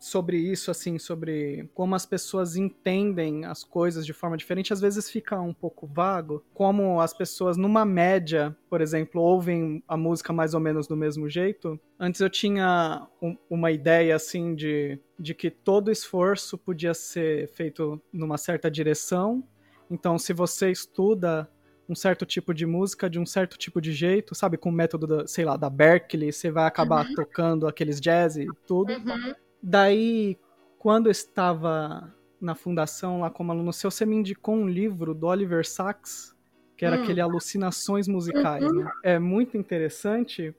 [0.00, 5.08] sobre isso, assim, sobre como as pessoas entendem as coisas de forma diferente, às vezes
[5.08, 6.44] fica um pouco vago.
[6.52, 11.28] Como as pessoas, numa média, por exemplo, ouvem a música mais ou menos do mesmo
[11.28, 11.78] jeito.
[11.98, 18.02] Antes eu tinha um, uma ideia, assim, de, de que todo esforço podia ser feito
[18.12, 19.44] numa certa direção.
[19.88, 21.48] Então, se você estuda
[21.88, 25.06] um certo tipo de música de um certo tipo de jeito, sabe, com o método,
[25.06, 27.14] da, sei lá, da Berkeley, você vai acabar uhum.
[27.14, 28.92] tocando aqueles jazz e tudo.
[28.92, 29.34] Uhum.
[29.62, 30.38] Daí,
[30.78, 35.26] quando eu estava na fundação lá como aluno seu, você me indicou um livro do
[35.26, 36.36] Oliver Sacks,
[36.76, 37.02] que era hum.
[37.02, 38.64] aquele Alucinações Musicais.
[38.64, 38.84] Uhum.
[38.84, 38.90] Né?
[39.02, 40.54] É muito interessante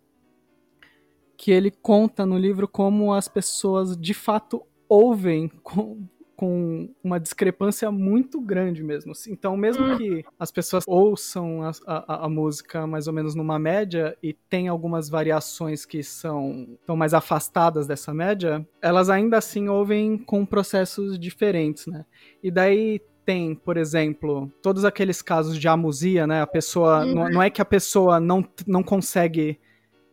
[1.38, 6.06] que ele conta no livro como as pessoas de fato ouvem com,
[6.39, 9.12] com uma discrepância muito grande mesmo.
[9.12, 9.30] Assim.
[9.34, 9.97] Então, mesmo hum.
[9.97, 14.69] que as pessoas ouçam a, a, a, música mais ou menos numa média e tem
[14.69, 21.19] algumas variações que são tão mais afastadas dessa média, elas ainda assim ouvem com processos
[21.19, 22.06] diferentes, né?
[22.41, 26.41] E daí tem, por exemplo, todos aqueles casos de amusia, né?
[26.41, 27.04] A pessoa.
[27.04, 27.15] Uhum.
[27.15, 29.60] Não, não é que a pessoa não, não consegue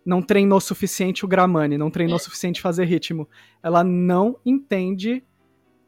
[0.05, 2.23] não treinou suficiente o Gramani, não treinou o é.
[2.23, 3.29] suficiente fazer ritmo.
[3.63, 5.23] Ela não entende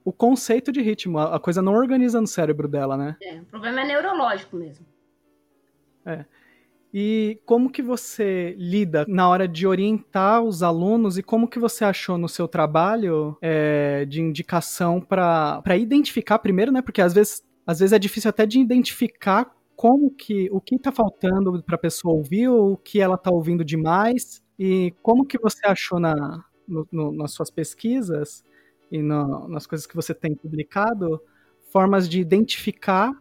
[0.09, 3.15] o conceito de ritmo, a, coisa não organiza no cérebro dela, né?
[3.23, 4.87] É, o problema é neurológico mesmo.
[6.07, 6.25] É.
[6.95, 11.85] E como que você lida na hora de orientar os alunos e como que você
[11.85, 16.81] achou no seu trabalho é, de indicação para identificar primeiro, né?
[16.81, 20.91] Porque às vezes, às vezes é difícil até de identificar como que o que está
[20.91, 25.39] faltando para a pessoa ouvir ou o que ela está ouvindo demais e como que
[25.39, 26.15] você achou na,
[26.67, 28.48] no, no, nas suas pesquisas
[28.91, 31.21] e no, nas coisas que você tem publicado,
[31.71, 33.13] formas de identificar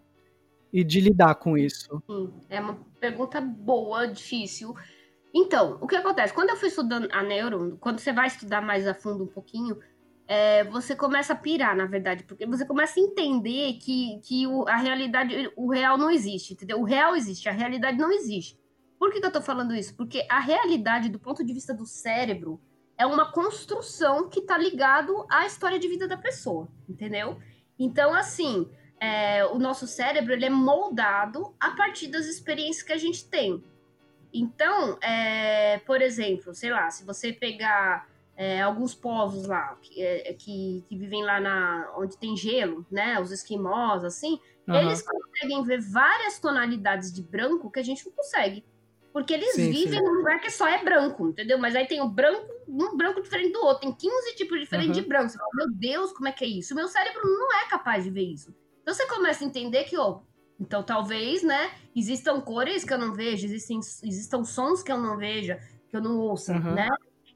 [0.72, 2.02] e de lidar com isso?
[2.06, 4.76] Sim, é uma pergunta boa, difícil.
[5.34, 6.34] Então, o que acontece?
[6.34, 9.78] Quando eu fui estudando a neuro, quando você vai estudar mais a fundo um pouquinho,
[10.28, 14.68] é, você começa a pirar, na verdade, porque você começa a entender que, que o,
[14.68, 16.80] a realidade, o real não existe, entendeu?
[16.80, 18.58] O real existe, a realidade não existe.
[19.00, 19.96] Por que, que eu tô falando isso?
[19.96, 22.60] Porque a realidade, do ponto de vista do cérebro,
[22.98, 27.38] é uma construção que está ligado à história de vida da pessoa, entendeu?
[27.78, 28.68] Então, assim,
[29.00, 33.64] é, o nosso cérebro ele é moldado a partir das experiências que a gente tem.
[34.34, 40.34] Então, é, por exemplo, sei lá, se você pegar é, alguns povos lá que, é,
[40.34, 44.76] que, que, vivem lá na onde tem gelo, né, os esquimós, assim, uhum.
[44.76, 48.64] eles conseguem ver várias tonalidades de branco que a gente não consegue.
[49.14, 50.06] Porque eles sim, vivem sim.
[50.06, 51.58] num lugar que só é branco, entendeu?
[51.58, 55.04] Mas aí tem o branco, um branco diferente do outro, tem 15 tipos diferentes uhum.
[55.04, 55.30] de branco.
[55.30, 56.74] Você fala, meu Deus, como é que é isso?
[56.74, 58.54] O meu cérebro não é capaz de ver isso.
[58.82, 60.22] Então você começa a entender que, ó,
[60.60, 65.18] então talvez, né, existam cores que eu não vejo, existem, existam sons que eu não
[65.18, 66.74] veja, que eu não ouça, uhum.
[66.74, 66.88] né?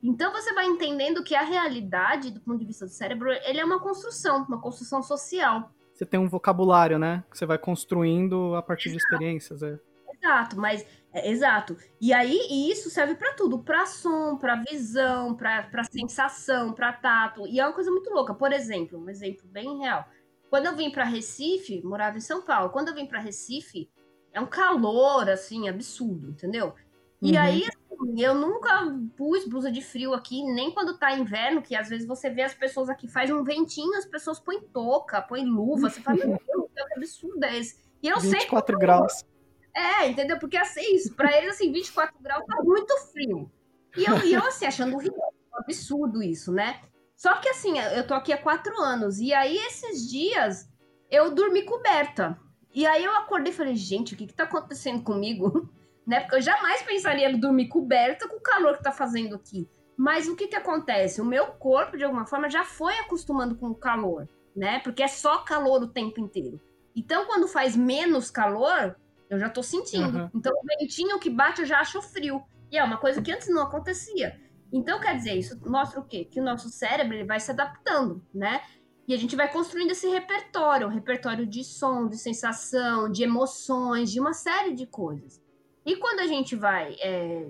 [0.04, 3.66] Então você vai entendendo que a realidade, do ponto de vista do cérebro, ele é
[3.66, 5.72] uma construção, uma construção social.
[5.94, 7.24] Você tem um vocabulário, né?
[7.30, 9.62] Que você vai construindo a partir de experiências.
[9.62, 9.80] É.
[10.16, 11.78] Exato, mas é, exato.
[12.00, 17.46] E aí e isso serve para tudo, para som, para visão, para sensação, para tato.
[17.48, 18.34] E é uma coisa muito louca.
[18.34, 20.06] Por exemplo, um exemplo bem real.
[20.50, 22.70] Quando eu vim para Recife, morava em São Paulo.
[22.70, 23.90] Quando eu vim para Recife,
[24.34, 26.74] é um calor assim absurdo, entendeu?
[27.22, 27.40] E uhum.
[27.40, 28.70] aí assim, eu nunca
[29.16, 32.54] pus blusa de frio aqui, nem quando tá inverno, que às vezes você vê as
[32.54, 36.70] pessoas aqui faz um ventinho, as pessoas põem touca, põem luva, você fala, meu Deus,
[36.74, 37.80] que absurdo é esse?
[38.02, 39.26] E eu 24 sei graus.
[39.76, 40.38] É, entendeu?
[40.38, 43.52] Porque assim, isso, pra eles, assim, 24 graus tá muito frio.
[43.96, 46.82] E eu, e eu assim, achando um absurdo isso, né?
[47.16, 50.68] Só que assim, eu tô aqui há quatro anos, e aí esses dias
[51.10, 52.40] eu dormi coberta.
[52.74, 55.70] E aí eu acordei e falei, gente, o que que tá acontecendo comigo?
[56.08, 56.22] né?
[56.22, 59.70] Porque eu jamais pensaria em dormir coberta com o calor que tá fazendo aqui.
[59.98, 61.22] Mas o que que acontece?
[61.22, 64.80] O meu corpo, de alguma forma, já foi acostumando com o calor, né?
[64.80, 66.60] Porque é só calor o tempo inteiro.
[66.96, 68.96] Então, quando faz menos calor,
[69.32, 70.20] Eu já tô sentindo.
[70.20, 70.30] Uhum.
[70.36, 72.44] Então, o ventinho que bate eu já acho frio.
[72.70, 74.38] E é uma coisa que antes não acontecia.
[74.74, 76.26] Então, quer dizer, isso mostra o quê?
[76.26, 78.62] Que o nosso cérebro ele vai se adaptando, né?
[79.08, 84.12] E a gente vai construindo esse repertório, um repertório de som, de sensação, de emoções,
[84.12, 85.42] de uma série de coisas.
[85.86, 87.48] E quando a gente vai é,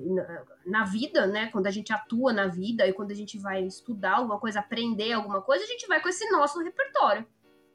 [0.65, 1.47] na vida, né?
[1.47, 5.13] Quando a gente atua na vida e quando a gente vai estudar alguma coisa, aprender
[5.13, 7.25] alguma coisa, a gente vai com esse nosso repertório,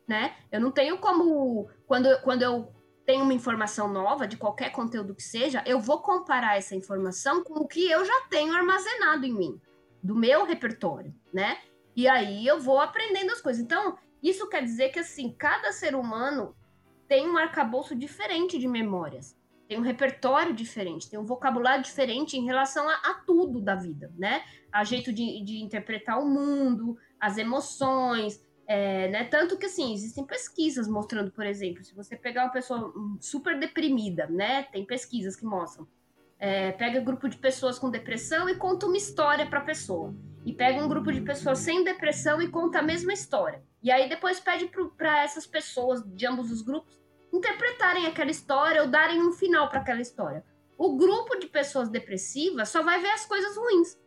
[0.06, 0.36] né?
[0.50, 2.75] Eu não tenho como quando, quando eu
[3.06, 7.60] tenho uma informação nova de qualquer conteúdo que seja, eu vou comparar essa informação com
[7.60, 9.60] o que eu já tenho armazenado em mim,
[10.02, 11.58] do meu repertório, né?
[11.94, 13.62] E aí eu vou aprendendo as coisas.
[13.62, 16.54] Então, isso quer dizer que assim, cada ser humano
[17.06, 19.38] tem um arcabouço diferente de memórias,
[19.68, 24.12] tem um repertório diferente, tem um vocabulário diferente em relação a, a tudo da vida,
[24.18, 24.42] né?
[24.72, 29.24] A jeito de, de interpretar o mundo, as emoções, é, né?
[29.24, 34.26] Tanto que, assim, existem pesquisas mostrando, por exemplo, se você pegar uma pessoa super deprimida,
[34.26, 34.64] né?
[34.64, 35.86] Tem pesquisas que mostram.
[36.38, 40.14] É, pega um grupo de pessoas com depressão e conta uma história para a pessoa.
[40.44, 43.62] E pega um grupo de pessoas sem depressão e conta a mesma história.
[43.82, 47.00] E aí depois pede para essas pessoas de ambos os grupos
[47.32, 50.44] interpretarem aquela história ou darem um final para aquela história.
[50.76, 53.98] O grupo de pessoas depressivas só vai ver as coisas ruins.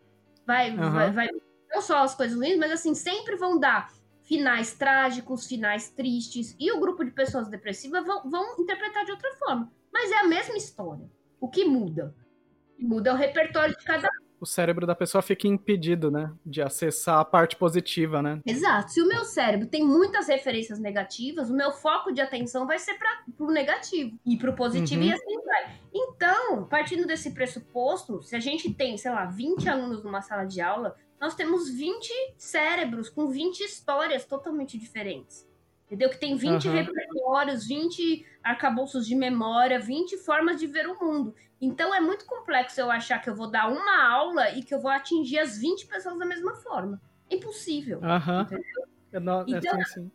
[0.45, 0.91] Vai, uhum.
[0.91, 1.28] vai, vai,
[1.72, 3.91] não só as coisas ruins, mas assim, sempre vão dar
[4.30, 9.34] finais trágicos, finais tristes, e o grupo de pessoas depressivas vão, vão interpretar de outra
[9.39, 9.72] forma.
[9.92, 11.10] Mas é a mesma história.
[11.42, 12.15] O que muda?
[12.78, 14.08] Muda o repertório de cada
[14.42, 18.39] o cérebro da pessoa fica impedido, né, de acessar a parte positiva, né?
[18.46, 18.92] Exato.
[18.94, 22.94] Se o meu cérebro tem muitas referências negativas, o meu foco de atenção vai ser
[22.94, 25.10] para o negativo e para o positivo uhum.
[25.10, 25.80] e assim vai.
[25.94, 30.62] Então, partindo desse pressuposto, se a gente tem, sei lá, 20 alunos numa sala de
[30.62, 35.47] aula, nós temos 20 cérebros com 20 histórias totalmente diferentes.
[35.86, 36.10] Entendeu?
[36.10, 36.73] Que tem 20 uhum.
[36.73, 41.36] repertórios, 20 arcabouços de memória, 20 formas de ver o mundo.
[41.60, 44.79] Então é muito complexo eu achar que eu vou dar uma aula e que eu
[44.79, 47.01] vou atingir as 20 pessoas da mesma forma.
[47.29, 47.99] Impossível.
[47.99, 49.19] Uhum.
[49.19, 50.12] Não, então, assim.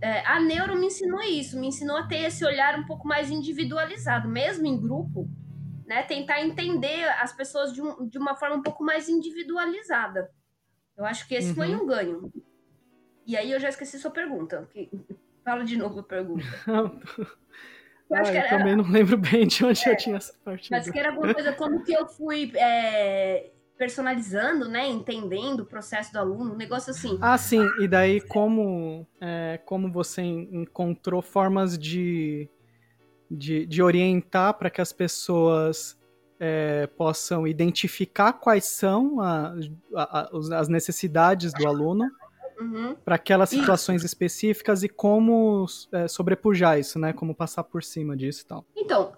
[0.00, 3.30] é, a neuro me ensinou isso, me ensinou a ter esse olhar um pouco mais
[3.30, 5.28] individualizado, mesmo em grupo,
[5.86, 6.02] né?
[6.02, 10.30] Tentar entender as pessoas de, um, de uma forma um pouco mais individualizada.
[10.96, 11.54] Eu acho que esse uhum.
[11.54, 12.32] foi um ganho.
[13.26, 14.68] E aí eu já esqueci sua pergunta.
[15.44, 16.44] Fala de novo a pergunta.
[18.10, 20.70] Eu, ah, eu também não lembro bem de onde é, eu tinha essa parte.
[20.70, 24.86] Mas que era alguma coisa como que eu fui é, personalizando, né?
[24.86, 27.18] Entendendo o processo do aluno, um negócio assim.
[27.20, 27.66] Ah, sim.
[27.80, 32.48] E daí como, é, como você encontrou formas de,
[33.30, 35.98] de, de orientar para que as pessoas
[36.38, 39.54] é, possam identificar quais são a,
[39.94, 42.10] a, a, as necessidades do aluno
[42.60, 42.94] uhum.
[43.04, 44.06] para aquelas situações isso.
[44.06, 47.12] específicas e como é, sobrepujar isso, né?
[47.12, 48.66] Como passar por cima disso e tal.
[48.76, 49.12] Então,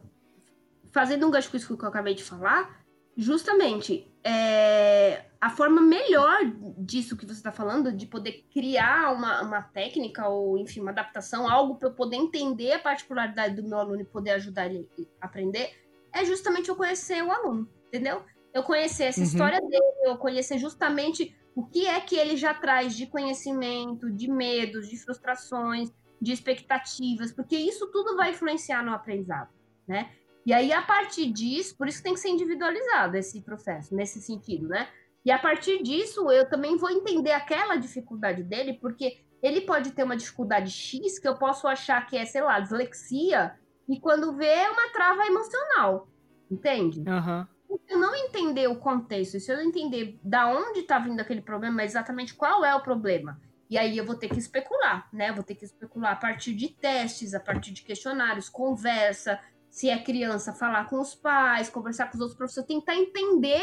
[0.93, 2.85] fazendo um gancho com isso que eu acabei de falar,
[3.17, 6.41] justamente é, a forma melhor
[6.77, 11.49] disso que você está falando, de poder criar uma, uma técnica ou, enfim, uma adaptação,
[11.49, 14.89] algo para eu poder entender a particularidade do meu aluno e poder ajudar ele
[15.21, 15.86] a aprender,
[16.17, 18.23] é justamente eu conhecer o aluno, entendeu?
[18.53, 19.27] Eu conhecer essa uhum.
[19.27, 24.31] história dele, eu conhecer justamente o que é que ele já traz de conhecimento, de
[24.31, 29.51] medos, de frustrações, de expectativas, porque isso tudo vai influenciar no aprendizado,
[29.87, 30.11] né?
[30.45, 34.23] E aí, a partir disso, por isso que tem que ser individualizado esse processo, nesse
[34.23, 34.89] sentido, né?
[35.25, 40.05] E a partir disso, eu também vou entender aquela dificuldade dele, porque ele pode ter
[40.05, 44.47] uma dificuldade X que eu posso achar que é, sei lá, dislexia, e quando vê
[44.47, 46.09] é uma trava emocional,
[46.51, 47.01] entende?
[47.01, 51.21] Uhum se eu não entender o contexto, se eu não entender da onde está vindo
[51.21, 55.33] aquele problema, exatamente qual é o problema, e aí eu vou ter que especular, né?
[55.33, 59.99] Vou ter que especular a partir de testes, a partir de questionários, conversa, se é
[59.99, 63.63] criança, falar com os pais, conversar com os outros professores, tentar entender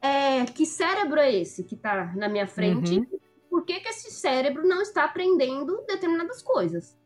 [0.00, 3.06] é, que cérebro é esse que está na minha frente, uhum.
[3.50, 6.96] por que, que esse cérebro não está aprendendo determinadas coisas.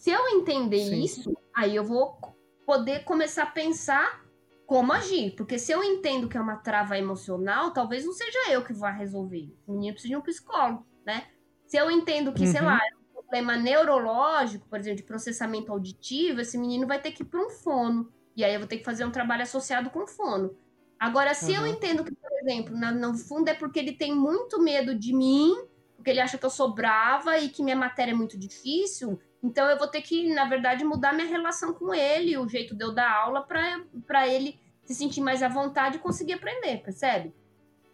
[0.00, 1.02] Se eu entender Sim.
[1.02, 2.18] isso, aí eu vou
[2.64, 4.24] poder começar a pensar
[4.64, 5.36] como agir.
[5.36, 8.90] Porque se eu entendo que é uma trava emocional, talvez não seja eu que vá
[8.90, 9.54] resolver.
[9.66, 11.26] O menino precisa de um psicólogo, né?
[11.66, 12.50] Se eu entendo que, uhum.
[12.50, 17.12] sei lá, é um problema neurológico, por exemplo, de processamento auditivo, esse menino vai ter
[17.12, 18.10] que ir para um fono.
[18.34, 20.56] E aí eu vou ter que fazer um trabalho associado com fono.
[20.98, 21.58] Agora, se uhum.
[21.58, 25.54] eu entendo que, por exemplo, no fundo é porque ele tem muito medo de mim,
[25.94, 29.68] porque ele acha que eu sou brava e que minha matéria é muito difícil, então
[29.68, 32.92] eu vou ter que, na verdade, mudar minha relação com ele, o jeito de eu
[32.92, 37.34] dar aula para ele se sentir mais à vontade e conseguir aprender, percebe?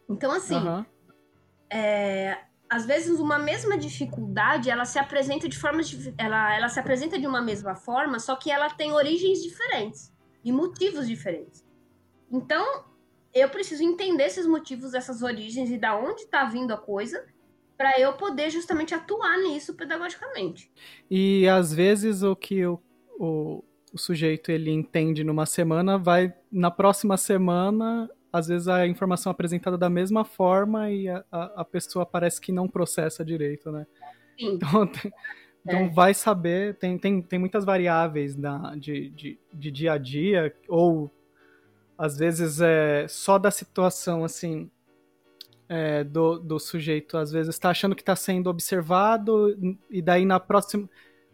[0.09, 0.85] Então, assim, uhum.
[1.71, 7.19] é, às vezes uma mesma dificuldade ela se apresenta de formas ela, ela se apresenta
[7.19, 10.13] de uma mesma forma, só que ela tem origens diferentes.
[10.45, 11.67] e motivos diferentes.
[12.31, 12.85] Então,
[13.35, 17.27] eu preciso entender esses motivos, essas origens e da onde está vindo a coisa,
[17.77, 20.71] para eu poder justamente atuar nisso pedagogicamente.
[21.11, 22.81] E às vezes o que o,
[23.19, 29.31] o, o sujeito ele entende numa semana vai na próxima semana às vezes a informação
[29.31, 33.71] é apresentada da mesma forma e a, a, a pessoa parece que não processa direito,
[33.71, 33.87] né?
[34.39, 34.59] Sim.
[34.67, 35.13] Então, tem,
[35.65, 35.89] então é.
[35.89, 41.11] vai saber, tem, tem, tem muitas variáveis na, de, de, de dia a dia, ou
[41.97, 44.71] às vezes é só da situação, assim,
[45.69, 49.57] é, do, do sujeito, às vezes está achando que está sendo observado,
[49.91, 50.89] e daí na próxima,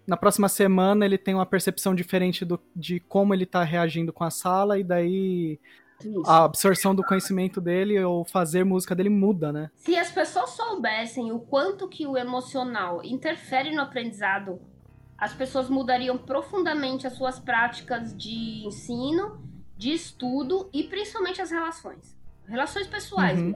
[0.06, 4.24] na próxima semana ele tem uma percepção diferente do, de como ele está reagindo com
[4.24, 5.60] a sala, e daí
[6.00, 6.22] isso.
[6.26, 9.70] a absorção do conhecimento dele ou fazer música dele muda, né?
[9.76, 14.60] Se as pessoas soubessem o quanto que o emocional interfere no aprendizado,
[15.16, 19.40] as pessoas mudariam profundamente as suas práticas de ensino,
[19.76, 22.16] de estudo e principalmente as relações.
[22.44, 23.54] Relações pessoais, uhum.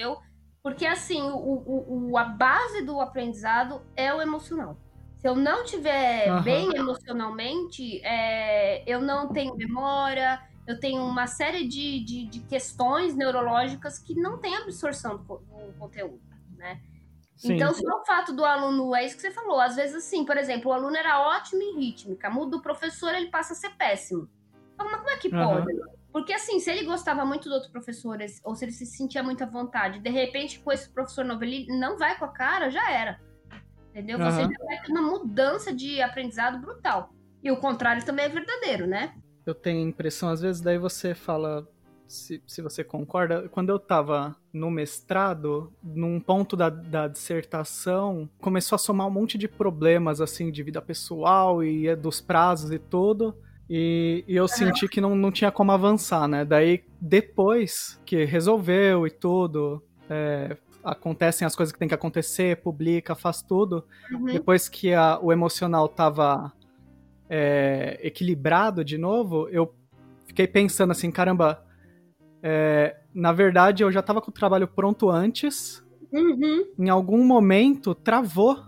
[0.00, 0.18] Entendeu?
[0.62, 4.76] Porque assim, o, o, o, a base do aprendizado é o emocional.
[5.16, 6.42] Se eu não tiver uhum.
[6.42, 13.14] bem emocionalmente, é, eu não tenho memória, eu tenho uma série de, de, de questões
[13.14, 16.20] neurológicas que não tem absorção do, do conteúdo,
[16.56, 16.80] né?
[17.36, 17.54] Sim.
[17.54, 20.36] Então, só o fato do aluno, é isso que você falou, às vezes assim, por
[20.36, 24.28] exemplo, o aluno era ótimo em rítmica, muda o professor, ele passa a ser péssimo.
[24.76, 25.72] Mas como é que pode?
[26.12, 29.44] Porque assim, se ele gostava muito do outro professor, ou se ele se sentia muito
[29.44, 32.90] à vontade, de repente com esse professor novo ele não vai com a cara, já
[32.90, 33.20] era.
[33.90, 34.18] Entendeu?
[34.18, 34.24] Uhum.
[34.24, 37.12] Você já vai ter uma mudança de aprendizado brutal.
[37.42, 39.14] E o contrário também é verdadeiro, né?
[39.50, 41.66] eu tenho a impressão, às vezes, daí você fala
[42.06, 48.74] se, se você concorda, quando eu estava no mestrado, num ponto da, da dissertação, começou
[48.76, 52.78] a somar um monte de problemas, assim, de vida pessoal e é dos prazos e
[52.78, 53.36] tudo.
[53.72, 56.44] E, e eu senti que não, não tinha como avançar, né?
[56.44, 59.80] Daí, depois que resolveu e tudo,
[60.10, 63.84] é, acontecem as coisas que tem que acontecer, publica, faz tudo.
[64.10, 64.24] Uhum.
[64.24, 66.52] Depois que a, o emocional tava
[67.28, 69.72] é, equilibrado de novo, eu
[70.26, 71.64] fiquei pensando assim, caramba,
[72.42, 75.80] é, na verdade eu já estava com o trabalho pronto antes,
[76.12, 76.66] uhum.
[76.76, 78.64] em algum momento travou.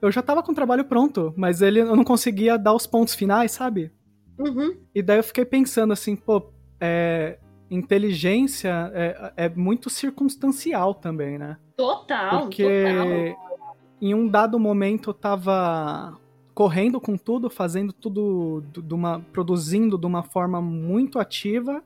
[0.00, 3.16] Eu já estava com o trabalho pronto, mas ele eu não conseguia dar os pontos
[3.16, 3.90] finais, sabe?
[4.38, 4.76] Uhum.
[4.94, 7.38] E daí eu fiquei pensando assim, pô, é,
[7.70, 11.56] inteligência é, é, muito circunstancial também, né?
[11.76, 12.40] Total.
[12.40, 13.58] Porque total.
[14.00, 16.18] em um dado momento eu tava
[16.54, 21.82] correndo com tudo, fazendo tudo, de uma, produzindo de uma forma muito ativa.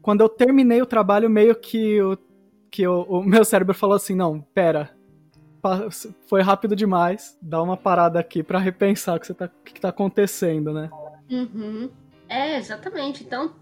[0.00, 2.18] Quando eu terminei o trabalho, meio que, o,
[2.70, 4.90] que o, o meu cérebro falou assim: não, pera,
[6.26, 10.72] foi rápido demais, dá uma parada aqui para repensar o que, está que tá acontecendo,
[10.72, 10.90] né?
[11.30, 11.90] Uhum.
[12.28, 13.24] É, exatamente.
[13.24, 13.54] Então,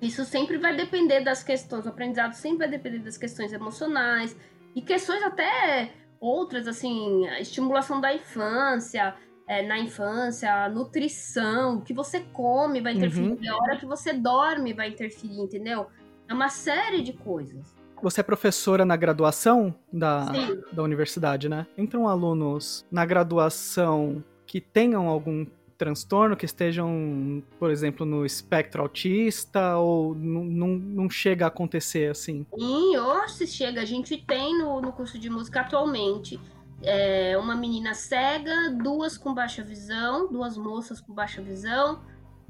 [0.00, 4.36] isso sempre vai depender das questões, o aprendizado sempre vai depender das questões emocionais
[4.74, 9.14] e questões até outras, assim, a estimulação da infância,
[9.46, 13.54] é, na infância, a nutrição, o que você come vai interferir, uhum.
[13.54, 15.86] a hora que você dorme vai interferir, entendeu?
[16.28, 17.74] É uma série de coisas.
[18.02, 20.30] Você é professora na graduação da,
[20.72, 21.66] da universidade, né?
[21.76, 25.44] Entram alunos na graduação que tenham algum
[25.80, 32.46] transtorno, que estejam, por exemplo, no espectro autista, ou não chega a acontecer assim?
[32.54, 33.80] Sim, ou se chega.
[33.80, 36.38] A gente tem no, no curso de música atualmente
[36.82, 42.02] é, uma menina cega, duas com baixa visão, duas moças com baixa visão.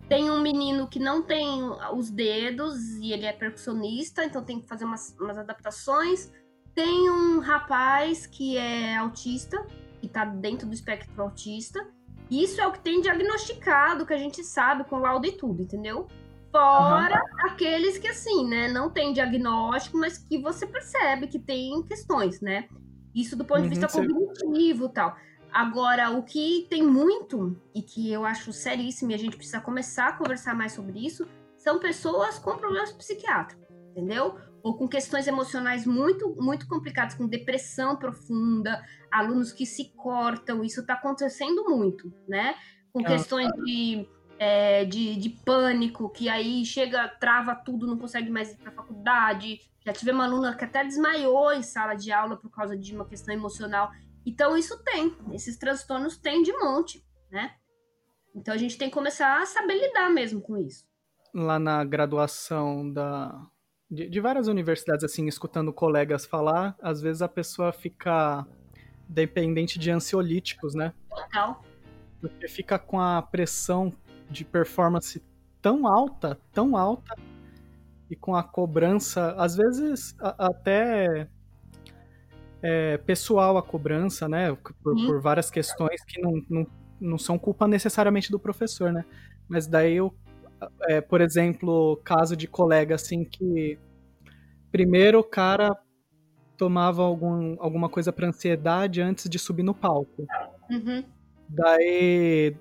[0.08, 1.62] Tem um menino que não tem
[1.94, 6.32] os dedos e ele é percussionista, então tem que fazer umas, umas adaptações.
[6.74, 9.64] Tem um rapaz que é autista,
[10.00, 11.86] que está dentro do espectro autista.
[12.30, 16.06] Isso é o que tem diagnosticado, que a gente sabe com laudo e tudo, entendeu?
[16.52, 17.50] Fora uhum.
[17.50, 22.68] aqueles que, assim, né, não tem diagnóstico, mas que você percebe que tem questões, né?
[23.14, 25.16] Isso do ponto de vista uhum, cognitivo e tal.
[25.52, 30.08] Agora, o que tem muito, e que eu acho seríssimo, e a gente precisa começar
[30.08, 34.36] a conversar mais sobre isso, são pessoas com problemas psiquiátricos, entendeu?
[34.62, 40.80] Ou com questões emocionais muito, muito complicadas, com depressão profunda, alunos que se cortam, isso
[40.80, 42.54] está acontecendo muito, né?
[42.92, 43.04] Com é.
[43.04, 48.56] questões de, é, de, de pânico, que aí chega, trava tudo, não consegue mais ir
[48.56, 52.50] para a faculdade, já tive uma aluna que até desmaiou em sala de aula por
[52.50, 53.90] causa de uma questão emocional.
[54.24, 55.16] Então, isso tem.
[55.32, 57.54] Esses transtornos tem de monte, né?
[58.34, 60.84] Então, a gente tem que começar a saber lidar mesmo com isso.
[61.34, 63.46] Lá na graduação da,
[63.90, 68.46] de, de várias universidades, assim, escutando colegas falar, às vezes a pessoa fica
[69.10, 70.92] dependente de ansiolíticos, né?
[71.08, 71.62] Total.
[72.20, 73.92] Porque fica com a pressão
[74.30, 75.22] de performance
[75.60, 77.16] tão alta, tão alta,
[78.08, 81.28] e com a cobrança, às vezes a, até
[82.62, 84.56] é, pessoal a cobrança, né?
[84.82, 86.66] Por, por várias questões que não, não,
[87.00, 89.04] não são culpa necessariamente do professor, né?
[89.48, 90.14] Mas daí eu,
[90.88, 93.78] é, por exemplo, caso de colega assim que
[94.70, 95.76] primeiro o cara
[96.60, 100.26] tomava algum, alguma coisa para ansiedade antes de subir no palco.
[100.70, 101.02] Uhum.
[101.48, 102.54] Daí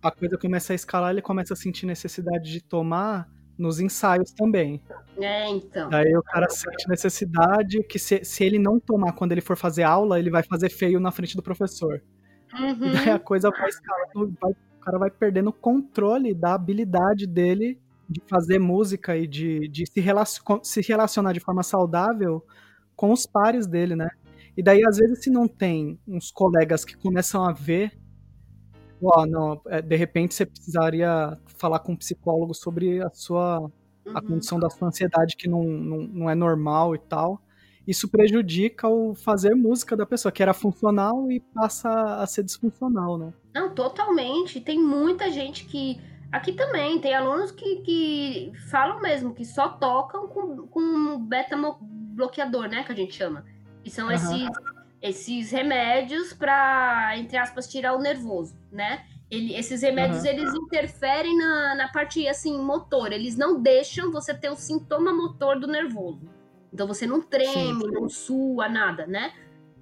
[0.00, 3.28] a coisa começa a escalar, ele começa a sentir necessidade de tomar
[3.58, 4.80] nos ensaios também.
[5.20, 5.90] É, então.
[5.90, 9.82] Daí o cara sente necessidade que se, se ele não tomar quando ele for fazer
[9.82, 12.00] aula, ele vai fazer feio na frente do professor.
[12.56, 12.92] Uhum.
[12.92, 17.80] Daí a coisa vai escalando, vai, o cara vai perdendo o controle da habilidade dele
[18.08, 22.40] de fazer música e de, de se, relacion, se relacionar de forma saudável
[22.96, 24.08] com os pares dele, né?
[24.56, 27.92] E daí, às vezes, se não tem uns colegas que começam a ver,
[29.02, 33.70] ó, não, é, de repente você precisaria falar com um psicólogo sobre a sua uhum.
[34.16, 37.40] a condição da sua ansiedade que não, não, não é normal e tal.
[37.86, 43.18] Isso prejudica o fazer música da pessoa, que era funcional e passa a ser disfuncional,
[43.18, 43.32] né?
[43.54, 44.60] Não, totalmente.
[44.60, 46.00] Tem muita gente que.
[46.32, 51.56] Aqui também, tem alunos que, que falam mesmo que só tocam com, com beta
[52.14, 52.84] bloqueador, né?
[52.84, 53.44] Que a gente chama.
[53.82, 54.12] Que são uhum.
[54.12, 54.48] esses,
[55.02, 59.04] esses remédios para, entre aspas, tirar o nervoso, né?
[59.30, 60.28] Ele, esses remédios, uhum.
[60.28, 63.12] eles interferem na, na parte, assim, motor.
[63.12, 66.28] Eles não deixam você ter o sintoma motor do nervoso.
[66.72, 67.90] Então, você não treme, Sim.
[67.92, 69.32] não sua, nada, né?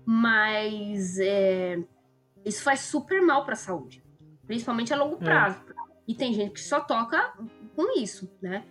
[0.05, 1.79] Mas é,
[2.45, 4.03] isso faz super mal para a saúde.
[4.47, 5.25] Principalmente a longo é.
[5.25, 5.61] prazo.
[5.69, 5.73] É.
[6.07, 7.33] E tem gente que só toca
[7.75, 8.65] com isso, né?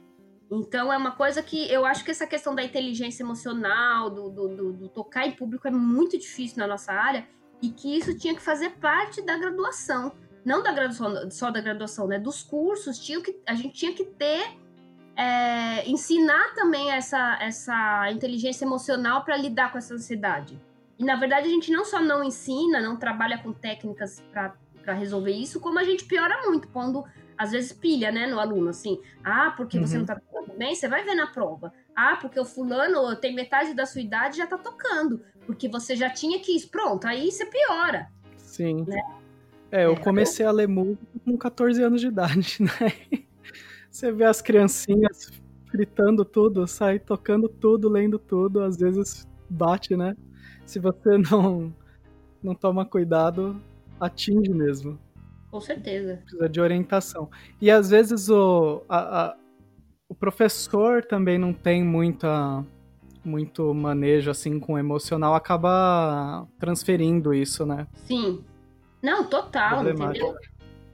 [0.51, 4.47] Então é uma coisa que eu acho que essa questão da inteligência emocional, do, do,
[4.49, 7.25] do, do, tocar em público é muito difícil na nossa área
[7.61, 10.11] e que isso tinha que fazer parte da graduação.
[10.43, 12.19] Não da graduação, só da graduação, né?
[12.19, 14.59] Dos cursos, tinha que, a gente tinha que ter.
[15.13, 20.59] É, ensinar também essa, essa inteligência emocional para lidar com essa ansiedade.
[20.97, 25.33] E na verdade a gente não só não ensina, não trabalha com técnicas para resolver
[25.33, 27.03] isso, como a gente piora muito, quando
[27.37, 29.87] às vezes pilha, né, no aluno, assim, ah, porque uhum.
[29.87, 30.30] você não tá tocando
[30.61, 31.73] bem, você vai ver na prova.
[31.95, 36.07] Ah, porque o fulano tem metade da sua idade já tá tocando, porque você já
[36.07, 36.67] tinha que ir.
[36.67, 38.11] Pronto, aí você piora.
[38.37, 38.85] Sim.
[38.87, 39.01] Né?
[39.71, 43.23] É, eu é, comecei a ler música com 14 anos de idade, né?
[43.89, 45.31] Você vê as criancinhas
[45.71, 50.15] gritando tudo, sai tocando tudo, lendo tudo, às vezes bate, né?
[50.63, 51.73] Se você não
[52.43, 53.59] não toma cuidado,
[53.99, 54.99] atinge mesmo.
[55.49, 56.17] Com certeza.
[56.23, 57.29] Precisa de orientação.
[57.59, 59.37] E às vezes o, a, a,
[60.11, 62.65] o professor também não tem muita,
[63.23, 67.87] muito manejo assim com o emocional, acaba transferindo isso, né?
[67.93, 68.43] Sim.
[69.01, 70.35] Não, total, entendeu?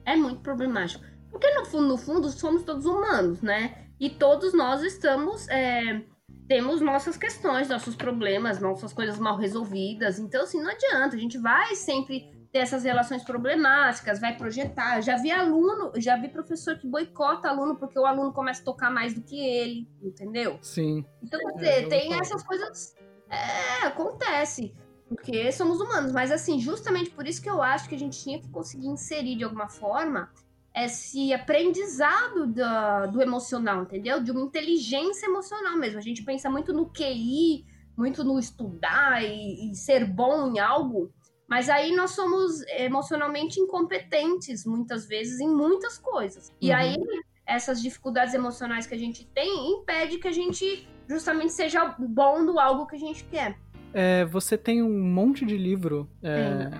[0.04, 1.04] É muito problemático.
[1.32, 3.86] Porque no fundo, no fundo, somos todos humanos, né?
[3.98, 5.48] E todos nós estamos.
[5.48, 6.00] É,
[6.46, 10.20] temos nossas questões, nossos problemas, nossas coisas mal resolvidas.
[10.20, 11.16] Então, assim, não adianta.
[11.16, 15.00] A gente vai sempre ter essas relações problemáticas, vai projetar.
[15.00, 18.90] Já vi aluno, já vi professor que boicota aluno porque o aluno começa a tocar
[18.90, 20.58] mais do que ele, entendeu?
[20.62, 21.04] Sim.
[21.22, 22.96] Então, é, tem essas coisas.
[23.28, 24.74] É, acontece.
[25.08, 28.38] Porque somos humanos, mas assim, justamente por isso que eu acho que a gente tinha
[28.38, 30.30] que conseguir inserir de alguma forma
[30.74, 34.22] esse aprendizado do, do emocional, entendeu?
[34.22, 35.98] De uma inteligência emocional mesmo.
[35.98, 37.64] A gente pensa muito no QI,
[37.96, 41.10] muito no estudar e, e ser bom em algo,
[41.48, 46.52] mas aí nós somos emocionalmente incompetentes, muitas vezes, em muitas coisas.
[46.60, 46.76] E uhum.
[46.76, 46.96] aí,
[47.46, 52.60] essas dificuldades emocionais que a gente tem impede que a gente justamente seja bom do
[52.60, 53.58] algo que a gente quer.
[53.94, 56.70] É, você tem um monte de livro é,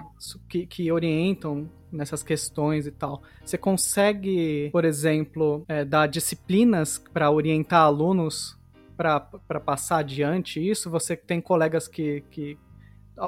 [0.46, 3.22] que, que, orientam nessas questões e tal.
[3.42, 8.58] Você consegue, por exemplo, é, dar disciplinas para orientar alunos
[8.94, 9.20] para
[9.64, 10.90] passar adiante isso?
[10.90, 12.58] Você tem colegas que, que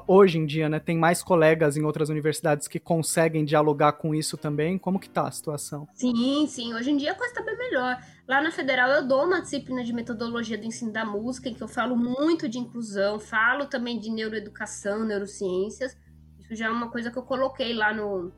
[0.07, 4.37] hoje em dia, né, tem mais colegas em outras universidades que conseguem dialogar com isso
[4.37, 4.79] também?
[4.79, 5.89] Como que tá a situação?
[5.95, 6.75] Sim, sim.
[6.75, 7.99] Hoje em dia a coisa tá bem melhor.
[8.29, 11.63] Lá na Federal eu dou uma disciplina de metodologia do ensino da música, em que
[11.63, 15.97] eu falo muito de inclusão, falo também de neuroeducação, neurociências.
[16.39, 18.33] Isso já é uma coisa que eu coloquei lá no,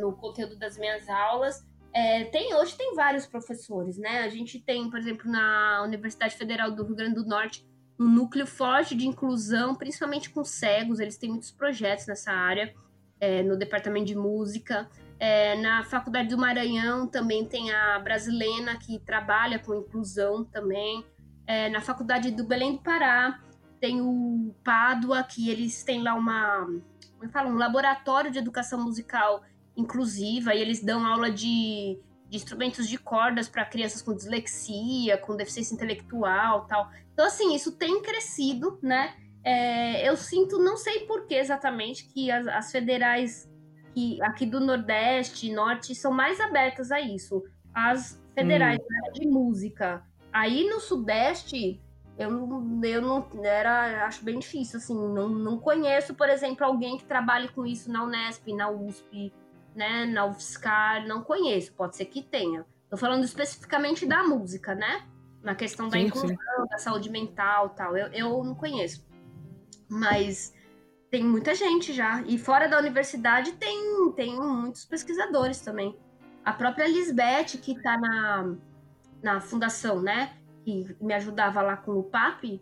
[0.00, 1.62] no conteúdo das minhas aulas.
[1.92, 4.20] É, tem hoje tem vários professores, né?
[4.20, 7.66] A gente tem, por exemplo, na Universidade Federal do Rio Grande do Norte,
[7.98, 11.00] um núcleo forte de inclusão, principalmente com cegos.
[11.00, 12.72] Eles têm muitos projetos nessa área,
[13.20, 14.88] é, no departamento de música.
[15.18, 21.04] É, na Faculdade do Maranhão também tem a Brasilena, que trabalha com inclusão também.
[21.46, 23.40] É, na Faculdade do Belém do Pará
[23.80, 26.66] tem o Pádua, que eles têm lá uma,
[27.16, 29.42] como fala, um laboratório de educação musical
[29.76, 35.36] inclusiva, e eles dão aula de de instrumentos de cordas para crianças com dislexia, com
[35.36, 36.90] deficiência intelectual tal.
[37.12, 39.14] Então, assim, isso tem crescido, né?
[39.44, 43.48] É, eu sinto, não sei por que exatamente, que as, as federais
[43.94, 47.42] que aqui do Nordeste e Norte são mais abertas a isso.
[47.74, 49.12] As federais hum.
[49.12, 50.04] de música.
[50.32, 51.80] Aí no Sudeste,
[52.18, 52.30] eu,
[52.82, 57.48] eu não era, acho bem difícil, assim, não, não conheço, por exemplo, alguém que trabalhe
[57.48, 59.32] com isso na Unesp, na USP,
[59.78, 62.66] né, na UFSCar, não conheço, pode ser que tenha.
[62.90, 65.06] Tô falando especificamente da música, né?
[65.40, 66.68] Na questão da sim, inclusão, sim.
[66.68, 67.96] da saúde mental tal.
[67.96, 69.06] Eu, eu não conheço.
[69.88, 70.52] Mas
[71.10, 72.22] tem muita gente já.
[72.22, 75.96] E fora da universidade tem, tem muitos pesquisadores também.
[76.44, 78.56] A própria Lisbeth, que está na,
[79.22, 80.36] na fundação, né?
[80.64, 82.60] Que me ajudava lá com o PAP,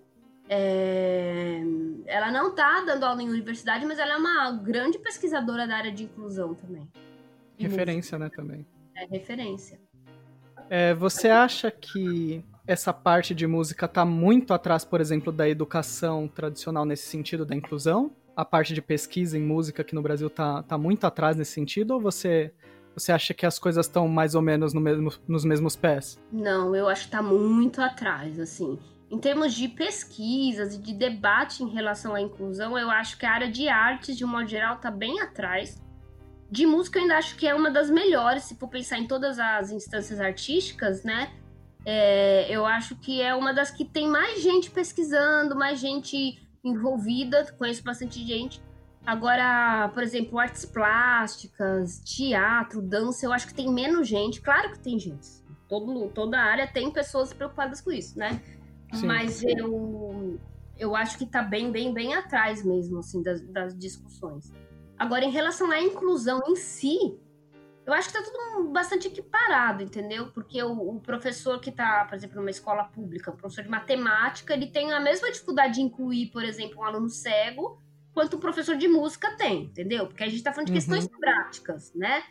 [0.50, 1.62] é...
[2.04, 5.92] ela não está dando aula em universidade, mas ela é uma grande pesquisadora da área
[5.92, 6.86] de inclusão também.
[7.58, 8.66] Referência, né, também.
[8.94, 9.78] É, referência.
[10.68, 16.26] É, você acha que essa parte de música está muito atrás, por exemplo, da educação
[16.26, 18.10] tradicional nesse sentido da inclusão?
[18.34, 21.92] A parte de pesquisa em música aqui no Brasil está tá muito atrás nesse sentido?
[21.92, 22.52] Ou você,
[22.94, 26.18] você acha que as coisas estão mais ou menos no mesmo, nos mesmos pés?
[26.32, 28.78] Não, eu acho que está muito atrás, assim.
[29.08, 33.30] Em termos de pesquisas e de debate em relação à inclusão, eu acho que a
[33.30, 35.80] área de artes, de um modo geral, está bem atrás.
[36.50, 39.38] De música, eu ainda acho que é uma das melhores, se for pensar em todas
[39.38, 41.32] as instâncias artísticas, né?
[41.84, 47.44] É, eu acho que é uma das que tem mais gente pesquisando, mais gente envolvida,
[47.58, 48.60] conheço bastante gente.
[49.06, 54.40] Agora, por exemplo, artes plásticas, teatro, dança, eu acho que tem menos gente.
[54.40, 55.28] Claro que tem gente.
[55.68, 58.42] Todo, toda área tem pessoas preocupadas com isso, né?
[58.92, 59.06] Sim.
[59.06, 60.40] Mas eu,
[60.76, 64.52] eu acho que tá bem, bem, bem atrás mesmo, assim, das, das discussões.
[64.98, 67.18] Agora, em relação à inclusão em si,
[67.86, 70.32] eu acho que está tudo bastante equiparado, entendeu?
[70.32, 74.54] Porque o, o, professor que está, por exemplo, numa escola pública, o professor de matemática,
[74.54, 77.80] ele tem a mesma dificuldade de incluir, por exemplo, um aluno cego,
[78.12, 80.08] quanto o professor de música tem, entendeu?
[80.08, 80.78] Porque a gente está falando de uhum.
[80.78, 82.24] questões práticas, né?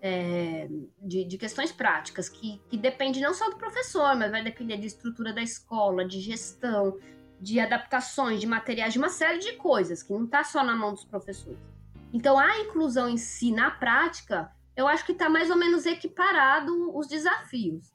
[0.00, 0.68] É,
[1.00, 4.86] de, de, questões práticas, que, que depende não só do professor, mas vai depender da
[4.86, 6.98] estrutura da escola, de gestão,
[7.40, 10.92] de adaptações, de materiais, de uma série de coisas, que não está só na mão
[10.92, 11.71] dos professores.
[12.12, 16.96] Então, a inclusão em si, na prática, eu acho que está mais ou menos equiparado
[16.96, 17.92] os desafios.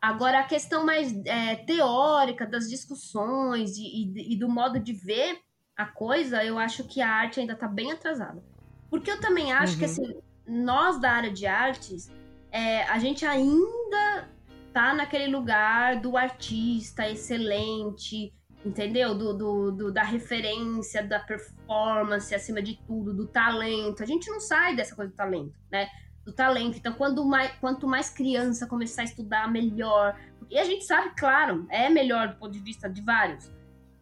[0.00, 5.40] Agora, a questão mais é, teórica das discussões e, e, e, do modo de ver
[5.76, 8.42] a coisa, eu acho que a arte ainda está bem atrasada.
[8.90, 9.78] Porque eu também acho uhum.
[9.78, 12.10] que, assim, nós da área de artes,
[12.52, 14.28] é, a gente ainda
[14.72, 18.32] tá naquele lugar do artista excelente,
[18.66, 19.14] entendeu?
[19.14, 24.02] Do, do, do, da referência, da performance acima de tudo, do talento.
[24.02, 25.88] A gente não sai dessa coisa do talento, né?
[26.24, 26.76] Do talento.
[26.76, 30.18] Então, quando mais, quanto mais criança começar a estudar, melhor.
[30.50, 33.50] E a gente sabe, claro, é melhor do ponto de vista de vários.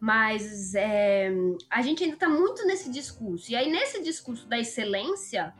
[0.00, 1.30] Mas é,
[1.70, 3.52] a gente ainda está muito nesse discurso.
[3.52, 5.54] E aí, nesse discurso da excelência,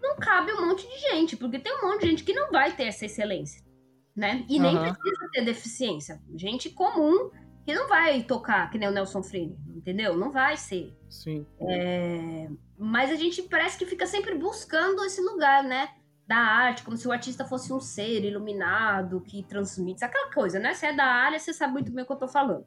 [0.00, 2.74] não cabe um monte de gente, porque tem um monte de gente que não vai
[2.74, 3.64] ter essa excelência,
[4.14, 4.44] né?
[4.48, 4.94] E nem uhum.
[4.94, 6.20] precisa ter deficiência.
[6.34, 7.30] Gente comum
[7.68, 10.16] que não vai tocar que nem o Nelson Freire, entendeu?
[10.16, 10.96] Não vai ser.
[11.10, 11.46] Sim.
[11.60, 12.48] É...
[12.78, 15.90] Mas a gente parece que fica sempre buscando esse lugar, né?
[16.26, 20.02] Da arte, como se o artista fosse um ser iluminado que transmite.
[20.02, 20.72] Aquela coisa, né?
[20.72, 22.64] Você é da área, você sabe muito bem o que eu tô falando.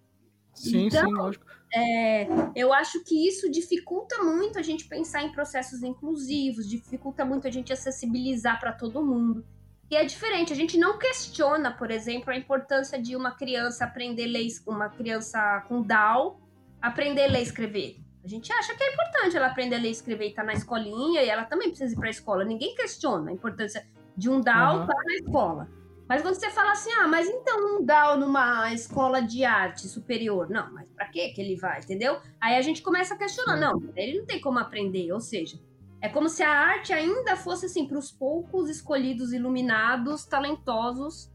[0.54, 1.46] Sim, então, sim, lógico.
[1.74, 7.48] É, eu acho que isso dificulta muito a gente pensar em processos inclusivos, dificulta muito
[7.48, 9.44] a gente acessibilizar para todo mundo.
[9.92, 14.24] E é diferente, a gente não questiona, por exemplo, a importância de uma criança aprender
[14.24, 16.40] a ler, uma criança com Down
[16.82, 17.98] aprender a ler e escrever.
[18.24, 20.48] A gente acha que é importante ela aprender a ler e escrever e estar tá
[20.48, 22.46] na escolinha, e ela também precisa ir para a escola.
[22.46, 23.86] Ninguém questiona a importância
[24.16, 24.82] de um Down uhum.
[24.84, 25.70] estar na escola.
[26.08, 30.50] Mas quando você fala assim, ah, mas então um Down numa escola de arte superior,
[30.50, 32.18] não, mas para que que ele vai, entendeu?
[32.40, 35.60] Aí a gente começa a questionar, não, ele não tem como aprender, ou seja,
[36.02, 41.32] é como se a arte ainda fosse assim para os poucos escolhidos, iluminados, talentosos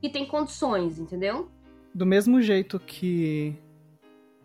[0.00, 1.50] que têm condições, entendeu?
[1.94, 3.56] Do mesmo jeito que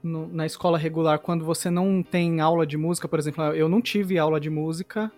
[0.02, 3.82] no, na escola regular, quando você não tem aula de música, por exemplo, eu não
[3.82, 5.12] tive aula de música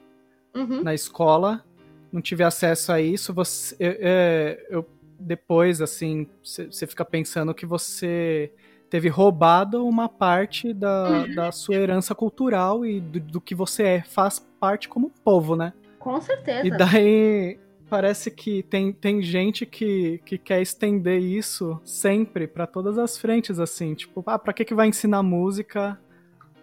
[0.56, 0.84] uhum.
[0.84, 1.64] na escola,
[2.12, 3.34] não tive acesso a isso.
[3.34, 4.88] Você, eu, é, eu
[5.20, 8.52] depois, assim, você fica pensando que você
[8.90, 11.36] teve roubado uma parte da, uhum.
[11.36, 15.74] da sua herança cultural e do, do, que você é, faz parte como povo, né?
[16.00, 16.68] Com certeza.
[16.68, 22.98] E daí parece que tem, tem gente que, que quer estender isso sempre para todas
[22.98, 25.98] as frentes, assim, tipo, ah, pra que, que vai ensinar música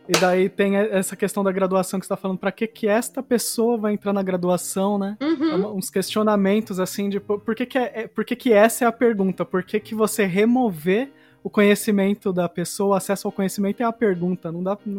[0.07, 3.23] E daí tem essa questão da graduação que você tá falando, pra que que esta
[3.23, 5.17] pessoa vai entrar na graduação, né?
[5.21, 5.77] Uhum.
[5.77, 9.45] Uns questionamentos, assim, de por que que, é, por que que essa é a pergunta?
[9.47, 11.11] Por que que você remover
[11.45, 14.51] o conhecimento da pessoa, o acesso ao conhecimento é a pergunta.
[14.51, 14.95] Não dá, Não,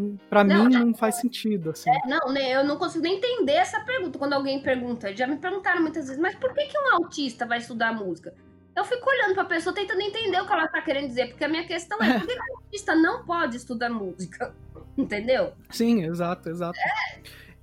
[0.66, 1.90] mim é- não faz sentido, assim.
[1.90, 5.12] É, não, né, eu não consigo nem entender essa pergunta quando alguém pergunta.
[5.16, 8.32] Já me perguntaram muitas vezes, mas por que, que um autista vai estudar música?
[8.76, 11.48] Eu fico olhando pra pessoa tentando entender o que ela tá querendo dizer, porque a
[11.48, 14.54] minha questão é por que, que um autista não pode estudar música?
[14.96, 15.54] Entendeu?
[15.72, 16.78] Sim, exato, exato.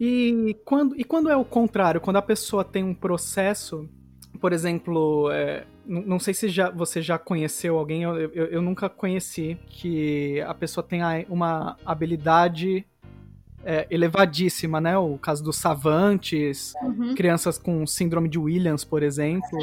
[0.01, 3.89] E, quando, e quando é o contrário, quando a pessoa tem um processo,
[4.41, 8.89] por exemplo, é, não sei se já, você já conheceu alguém, eu, eu, eu nunca
[8.89, 12.87] conheci, que a pessoa tenha uma habilidade
[13.65, 14.97] é, elevadíssima, né?
[14.99, 17.15] O caso dos savantes, Uhum.
[17.15, 19.59] crianças com síndrome de Williams, por exemplo.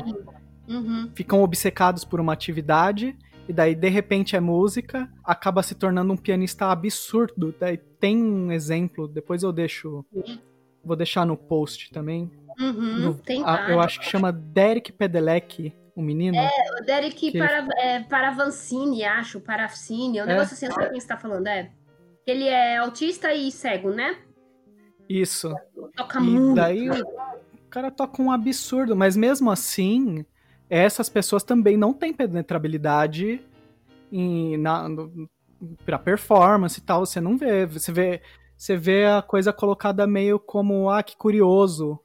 [0.68, 1.10] Uhum.
[1.16, 3.18] ficam obcecados por uma atividade
[3.48, 7.56] e daí de repente é música, acaba se tornando um pianista absurdo.
[7.60, 10.06] Daí tem um exemplo, depois eu deixo
[10.86, 12.30] vou deixar no post também.
[12.60, 13.00] Uhum.
[13.00, 16.38] No- Tem a- eu acho que chama Derek Pedelec, o menino.
[16.80, 20.72] O Derek que ele- para, é, Paravancini, acho, Parafcini, é um É, negócio assim, eu
[20.74, 21.72] sei quem você tá falando, é.
[22.26, 24.18] Ele é autista e cego, né?
[25.08, 25.54] Isso.
[25.96, 26.56] Toca E muito.
[26.56, 30.24] daí o cara toca um absurdo, mas mesmo assim,
[30.70, 33.42] essas pessoas também não têm penetrabilidade
[34.12, 35.30] em, na, no,
[35.86, 37.06] pra performance e tal.
[37.06, 37.66] Você não vê.
[37.66, 38.22] Você vê,
[38.56, 42.00] você vê a coisa colocada meio como, ah, que curioso.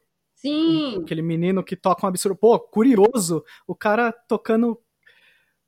[0.45, 1.03] Sim.
[1.03, 2.36] Aquele menino que toca um absurdo.
[2.36, 3.42] Pô, curioso!
[3.66, 4.78] O cara tocando.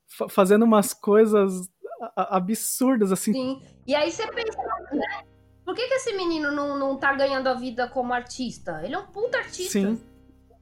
[0.07, 1.69] fa- fazendo umas coisas
[2.15, 3.33] absurdas, assim.
[3.33, 3.63] Sim.
[3.87, 4.59] E aí você pensa,
[4.93, 5.25] né?
[5.65, 8.83] Por que, que esse menino não, não tá ganhando a vida como artista?
[8.85, 9.73] Ele é um puta artista.
[9.81, 10.01] Sim.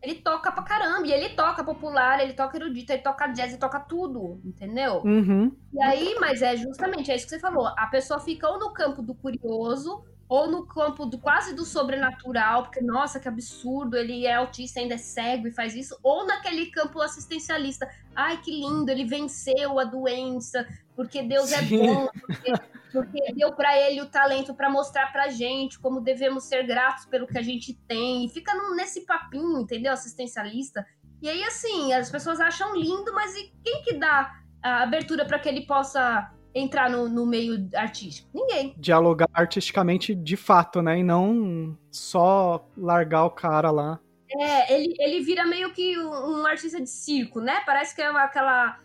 [0.02, 1.06] Ele toca pra caramba.
[1.06, 5.02] E ele toca popular, ele toca erudito, ele toca jazz, ele toca tudo, entendeu?
[5.04, 5.54] Uhum.
[5.72, 7.66] E aí, mas é justamente é isso que você falou.
[7.66, 12.64] A pessoa fica ou no campo do curioso, ou no campo do quase do sobrenatural,
[12.64, 16.66] porque, nossa, que absurdo, ele é autista, ainda é cego e faz isso, ou naquele
[16.66, 17.88] campo assistencialista.
[18.14, 20.66] Ai, que lindo, ele venceu a doença,
[20.96, 21.76] porque Deus é Sim.
[21.76, 22.52] bom, porque,
[22.92, 27.26] porque deu pra ele o talento pra mostrar pra gente como devemos ser gratos pelo
[27.26, 28.24] que a gente tem.
[28.24, 29.92] E fica nesse papinho, entendeu?
[29.92, 30.86] Assistencialista.
[31.20, 35.38] E aí, assim, as pessoas acham lindo, mas e quem que dá a abertura para
[35.38, 38.28] que ele possa entrar no, no meio artístico?
[38.32, 38.74] Ninguém.
[38.78, 40.98] Dialogar artisticamente de fato, né?
[41.00, 44.00] E não só largar o cara lá.
[44.30, 47.60] É, ele, ele vira meio que um, um artista de circo, né?
[47.66, 48.78] Parece que é uma- aquela.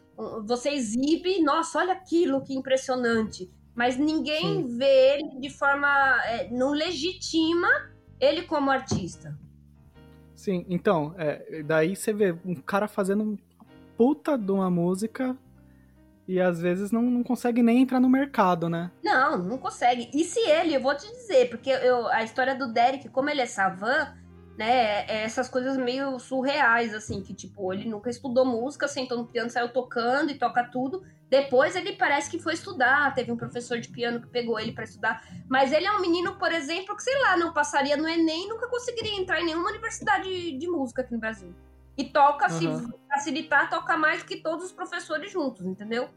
[0.45, 3.49] Você exibe, nossa, olha aquilo, que impressionante.
[3.73, 5.87] Mas ninguém vê ele de forma.
[6.25, 7.67] é, não legitima
[8.19, 9.39] ele como artista.
[10.35, 13.37] Sim, então, é, daí você vê um cara fazendo
[13.97, 15.37] puta de uma música
[16.29, 18.91] e às vezes não, não consegue nem entrar no mercado, né?
[19.03, 20.11] Não, não consegue.
[20.13, 23.41] E se ele, eu vou te dizer, porque eu, a história do Derek, como ele
[23.41, 24.13] é savan,
[24.55, 29.25] né, é essas coisas meio surreais, assim, que tipo, ele nunca estudou música, sentou no
[29.25, 31.01] piano, saiu tocando e toca tudo.
[31.31, 34.83] Depois ele parece que foi estudar, teve um professor de piano que pegou ele pra
[34.83, 35.23] estudar.
[35.49, 38.69] Mas ele é um menino, por exemplo, que sei lá, não passaria no Enem nunca
[38.69, 41.55] conseguiria entrar em nenhuma universidade de música aqui no Brasil.
[41.99, 42.93] E toca, se Aham.
[43.09, 46.07] facilitar, toca mais que todos os professores juntos, entendeu?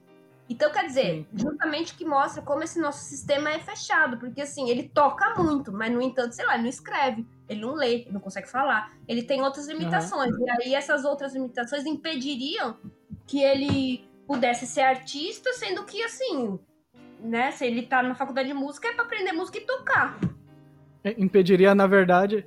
[0.49, 1.27] Então, quer dizer, Sim.
[1.35, 5.93] justamente que mostra como esse nosso sistema é fechado, porque assim, ele toca muito, mas
[5.93, 9.25] no entanto, sei lá, ele não escreve, ele não lê, ele não consegue falar, ele
[9.25, 10.33] tem outras limitações.
[10.39, 12.77] E aí essas outras limitações impediriam
[13.27, 16.61] que ele pudesse ser artista, sendo que assim,
[17.19, 20.17] né, se ele tá na faculdade de música é pra aprender música e tocar.
[21.03, 22.47] É, Impediria, na verdade,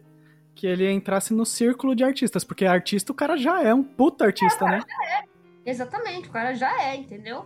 [0.55, 4.25] que ele entrasse no círculo de artistas, porque artista o cara já é um puta
[4.25, 4.79] artista, né?
[5.65, 7.45] Exatamente, o cara já é, entendeu?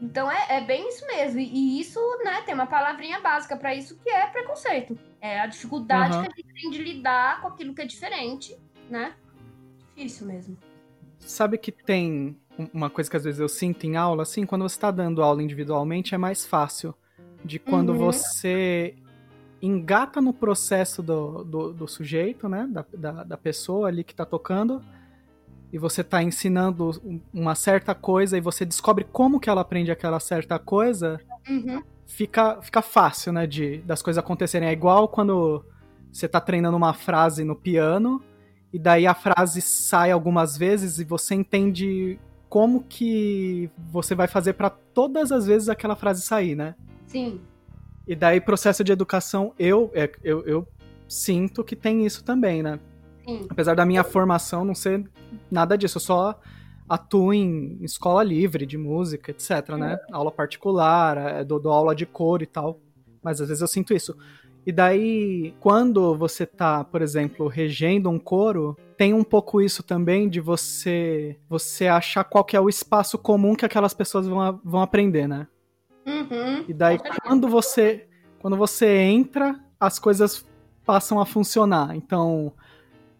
[0.00, 1.38] Então é, é bem isso mesmo.
[1.38, 4.98] E, isso, né, tem uma palavrinha básica pra isso que é preconceito.
[5.20, 6.24] É a dificuldade Aham.
[6.24, 8.56] que a gente tem de lidar com aquilo que é diferente,
[8.88, 9.14] né?
[9.94, 10.56] Difícil mesmo.
[11.20, 14.62] Sabe que tem um- uma coisa que às vezes eu sinto em aula, assim, quando
[14.62, 16.94] você tá dando aula individualmente é mais fácil.
[17.44, 17.98] De quando Uhum.
[17.98, 18.96] você
[19.62, 22.68] engata no processo do, do, do sujeito, né?
[22.70, 24.82] Da, da, da pessoa ali que tá tocando,
[25.72, 29.90] e você tá ensinando um- uma certa coisa e você descobre como que ela aprende
[29.90, 31.82] aquela certa coisa, Uhum.
[32.06, 33.46] fica, fica fácil, né?
[33.46, 34.68] De, das coisas acontecerem.
[34.68, 35.64] É igual quando
[36.12, 38.22] você tá treinando uma frase no piano,
[38.72, 44.52] e daí a frase sai algumas vezes e você entende como que você vai fazer
[44.54, 46.74] pra todas as vezes aquela frase sair, né?
[47.06, 47.40] Sim.
[48.06, 50.68] E daí, processo de educação, eu, é, eu, eu
[51.08, 52.78] sinto que tem isso também, né?
[53.26, 53.46] Sim.
[53.48, 55.08] Apesar da minha formação não ser
[55.50, 56.40] nada disso, eu só
[56.88, 59.98] atuo em escola livre de música, etc, né?
[60.10, 62.80] Aula particular, é, dou, dou aula de coro e tal.
[63.22, 64.16] mas às vezes eu sinto isso.
[64.64, 70.28] E daí, quando você tá, por exemplo, regendo um coro, tem um pouco isso também
[70.28, 74.80] de você você achar qual que é o espaço comum que aquelas pessoas vão, vão
[74.80, 75.48] aprender, né?
[76.06, 76.64] Uhum.
[76.68, 78.08] E daí, quando você
[78.42, 80.44] quando você entra, as coisas
[80.84, 81.94] passam a funcionar.
[81.94, 82.52] Então,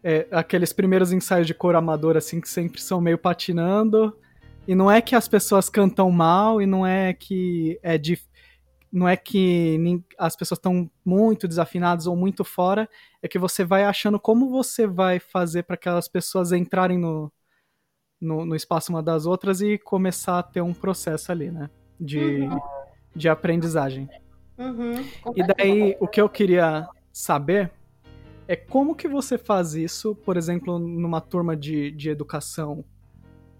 [0.02, 4.18] é, aqueles primeiros ensaios de cor amador, assim, que sempre são meio patinando.
[4.66, 8.20] E não é que as pessoas cantam mal, e não é que é de,
[8.92, 12.88] não é que as pessoas estão muito desafinadas ou muito fora,
[13.22, 17.32] é que você vai achando como você vai fazer para aquelas pessoas entrarem no,
[18.20, 21.70] no, no, espaço uma das outras e começar a ter um processo ali, né?
[22.04, 22.60] De, uhum.
[23.14, 24.08] de aprendizagem.
[24.58, 25.04] Uhum.
[25.34, 27.70] E daí, o que eu queria saber
[28.46, 32.84] é como que você faz isso, por exemplo, numa turma de, de educação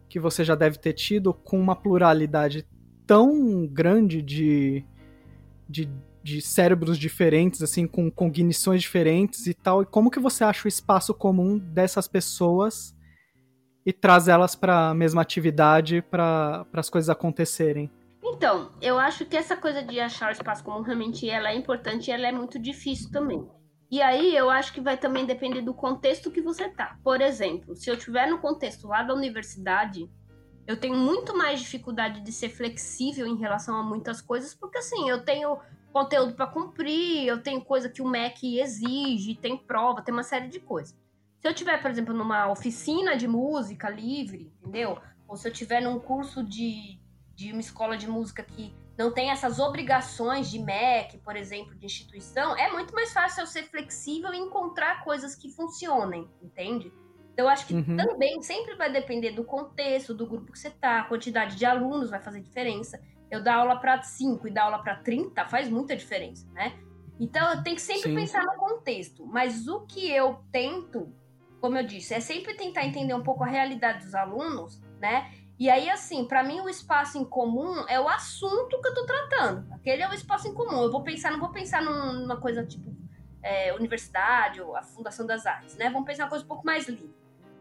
[0.08, 2.66] que você já deve ter tido com uma pluralidade
[3.06, 4.84] tão grande de,
[5.68, 5.88] de,
[6.22, 10.68] de cérebros diferentes, assim, com cognições diferentes e tal, e como que você acha o
[10.68, 12.94] espaço comum dessas pessoas
[13.86, 17.90] e traz elas para a mesma atividade para as coisas acontecerem?
[18.32, 22.08] Então, eu acho que essa coisa de achar o espaço comum realmente ela é importante
[22.08, 23.46] e ela é muito difícil também.
[23.90, 26.98] E aí eu acho que vai também depender do contexto que você tá.
[27.04, 30.10] Por exemplo, se eu estiver no contexto lá da universidade,
[30.66, 35.10] eu tenho muito mais dificuldade de ser flexível em relação a muitas coisas, porque assim,
[35.10, 35.58] eu tenho
[35.92, 40.48] conteúdo para cumprir, eu tenho coisa que o MEC exige, tem prova, tem uma série
[40.48, 40.96] de coisas.
[41.38, 44.98] Se eu tiver, por exemplo, numa oficina de música livre, entendeu?
[45.28, 46.98] Ou se eu tiver num curso de,
[47.34, 51.86] de uma escola de música que não tem essas obrigações de MEC, por exemplo, de
[51.86, 56.92] instituição, é muito mais fácil eu ser flexível e encontrar coisas que funcionem, entende?
[57.32, 57.96] Então, eu acho que uhum.
[57.96, 62.10] também sempre vai depender do contexto, do grupo que você tá, a quantidade de alunos
[62.10, 63.00] vai fazer diferença.
[63.30, 66.78] Eu dar aula para 5 e dar aula para 30 faz muita diferença, né?
[67.18, 68.14] Então, eu tenho que sempre Sim.
[68.14, 69.24] pensar no contexto.
[69.24, 71.10] Mas o que eu tento,
[71.60, 75.32] como eu disse, é sempre tentar entender um pouco a realidade dos alunos, né?
[75.62, 79.06] E aí, assim, para mim o espaço em comum é o assunto que eu tô
[79.06, 79.72] tratando.
[79.72, 80.82] Aquele é o espaço em comum.
[80.82, 82.92] Eu vou pensar, não vou pensar numa coisa tipo
[83.40, 85.88] é, universidade ou a Fundação das Artes, né?
[85.88, 87.14] Vamos pensar uma coisa um pouco mais livre.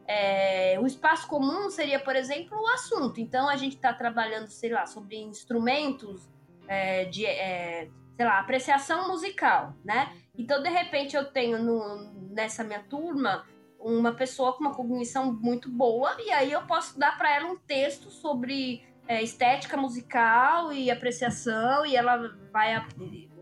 [0.08, 3.22] É, o espaço comum seria, por exemplo, o assunto.
[3.22, 6.28] Então, a gente está trabalhando, sei lá, sobre instrumentos
[6.68, 10.12] é, de, é, sei lá, apreciação musical, né?
[10.36, 13.46] Então, de repente, eu tenho no, nessa minha turma
[13.84, 17.58] uma pessoa com uma cognição muito boa, e aí eu posso dar para ela um
[17.58, 22.86] texto sobre é, estética musical e apreciação, e ela vai,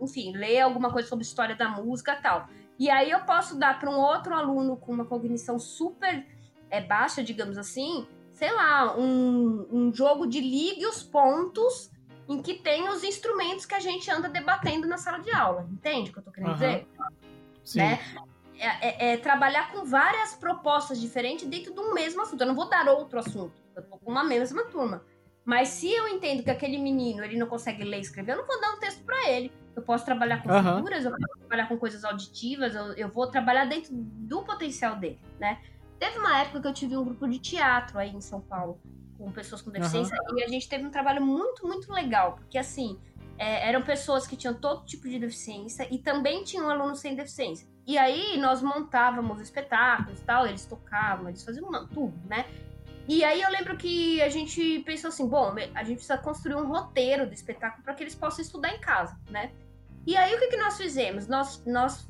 [0.02, 2.48] enfim, ler alguma coisa sobre história da música e tal.
[2.78, 6.26] E aí eu posso dar para um outro aluno com uma cognição super
[6.70, 11.92] é, baixa, digamos assim, sei lá, um, um jogo de ligue os pontos
[12.30, 15.68] em que tem os instrumentos que a gente anda debatendo na sala de aula.
[15.72, 16.56] Entende o que eu tô querendo uhum.
[16.56, 16.88] dizer?
[17.66, 17.80] Sim.
[17.80, 18.00] Né?
[18.60, 22.42] É, é, é, trabalhar com várias propostas diferentes dentro do mesmo assunto.
[22.42, 25.02] Eu não vou dar outro assunto, eu tô com uma mesma turma.
[25.46, 28.46] Mas se eu entendo que aquele menino ele não consegue ler e escrever, eu não
[28.46, 29.52] vou dar um texto para ele.
[29.76, 30.76] Eu posso trabalhar com uhum.
[30.76, 35.20] figuras, eu posso trabalhar com coisas auditivas, eu, eu vou trabalhar dentro do potencial dele,
[35.40, 35.62] né?
[35.98, 38.80] Teve uma época que eu tive um grupo de teatro aí em São Paulo,
[39.18, 40.38] com pessoas com deficiência, uhum.
[40.38, 43.00] e a gente teve um trabalho muito, muito legal, porque assim,
[43.38, 47.68] é, eram pessoas que tinham todo tipo de deficiência e também tinham alunos sem deficiência.
[47.90, 52.46] E aí nós montávamos espetáculos tal, eles tocavam, eles faziam tudo, né?
[53.08, 56.68] E aí eu lembro que a gente pensou assim, bom, a gente precisa construir um
[56.68, 59.52] roteiro do espetáculo para que eles possam estudar em casa, né?
[60.06, 61.28] E aí o que, que nós fizemos?
[61.28, 62.08] Nós, nós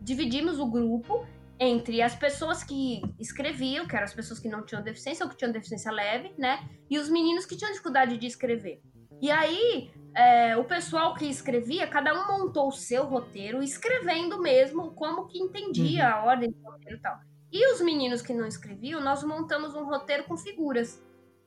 [0.00, 1.24] dividimos o grupo
[1.60, 5.36] entre as pessoas que escreviam, que eram as pessoas que não tinham deficiência ou que
[5.36, 6.68] tinham deficiência leve, né?
[6.90, 8.82] E os meninos que tinham dificuldade de escrever.
[9.22, 14.92] E aí é, o pessoal que escrevia, cada um montou o seu roteiro, escrevendo mesmo
[14.92, 16.14] como que entendia uhum.
[16.14, 17.18] a ordem do roteiro e tal.
[17.52, 21.02] E os meninos que não escreviam, nós montamos um roteiro com figuras.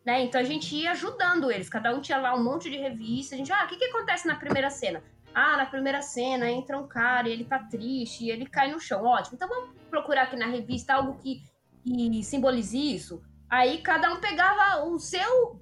[0.05, 0.23] Né?
[0.23, 1.69] Então a gente ia ajudando eles.
[1.69, 3.35] Cada um tinha lá um monte de revista.
[3.35, 5.01] A gente, ah, o que, que acontece na primeira cena?
[5.33, 8.79] Ah, na primeira cena entra um cara e ele tá triste e ele cai no
[8.79, 9.03] chão.
[9.05, 9.35] Ótimo.
[9.35, 11.41] Então vamos procurar aqui na revista algo que,
[11.83, 13.23] que simbolize isso.
[13.49, 15.61] Aí cada um pegava o seu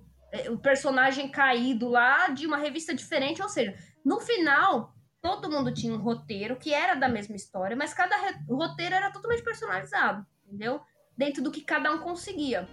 [0.50, 5.94] o personagem caído lá de uma revista diferente, ou seja, no final todo mundo tinha
[5.94, 8.16] um roteiro que era da mesma história, mas cada
[8.50, 10.82] roteiro era totalmente personalizado, entendeu?
[11.16, 12.68] Dentro do que cada um conseguia.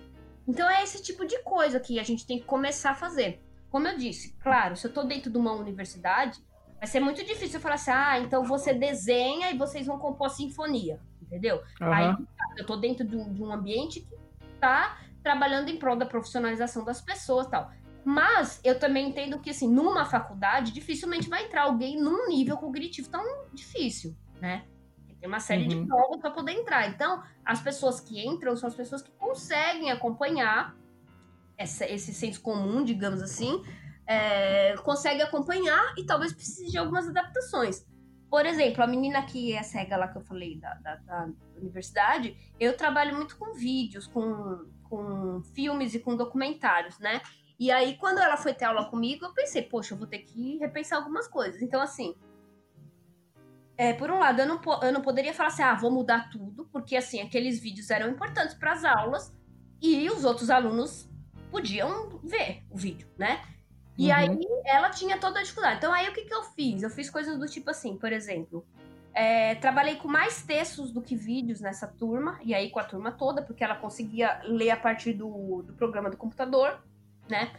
[0.47, 3.43] Então é esse tipo de coisa que a gente tem que começar a fazer.
[3.71, 6.43] Como eu disse, claro, se eu tô dentro de uma universidade,
[6.79, 10.31] vai ser muito difícil eu falar assim, ah, então você desenha e vocês vão compor
[10.31, 11.63] sinfonia, entendeu?
[11.81, 11.93] Uhum.
[11.93, 12.17] Aí
[12.57, 14.17] eu tô dentro de um, de um ambiente que
[14.59, 14.99] tá
[15.29, 17.70] trabalhando em prol da profissionalização das pessoas tal.
[18.03, 23.11] Mas eu também entendo que, assim, numa faculdade, dificilmente vai entrar alguém num nível cognitivo
[23.11, 23.22] tão
[23.53, 24.64] difícil, né?
[25.20, 25.83] Tem uma série uhum.
[25.83, 26.89] de provas para poder entrar.
[26.89, 30.74] Então, as pessoas que entram são as pessoas que conseguem acompanhar
[31.59, 33.62] essa, esse senso comum, digamos assim,
[34.07, 37.87] é, consegue acompanhar e talvez precise de algumas adaptações.
[38.31, 42.35] Por exemplo, a menina que é cega lá que eu falei da, da, da universidade,
[42.59, 47.20] eu trabalho muito com vídeos, com, com filmes e com documentários, né?
[47.59, 50.59] E aí, quando ela foi ter aula comigo, eu pensei, poxa, eu vou ter que
[50.59, 51.61] repensar algumas coisas.
[51.61, 52.14] Então, assim,
[53.76, 56.68] é, por um lado, eu não, eu não poderia falar assim, ah, vou mudar tudo,
[56.72, 59.32] porque, assim, aqueles vídeos eram importantes para as aulas
[59.80, 61.09] e os outros alunos
[61.51, 63.43] podiam ver o vídeo, né?
[63.97, 64.14] E uhum.
[64.14, 65.78] aí ela tinha toda a dificuldade.
[65.78, 66.82] Então aí o que, que eu fiz?
[66.82, 68.64] Eu fiz coisas do tipo assim, por exemplo,
[69.15, 73.11] é, trabalhei com mais textos do que vídeos nessa turma, e aí com a turma
[73.11, 76.83] toda, porque ela conseguia ler a partir do, do programa do computador,
[77.29, 77.53] né?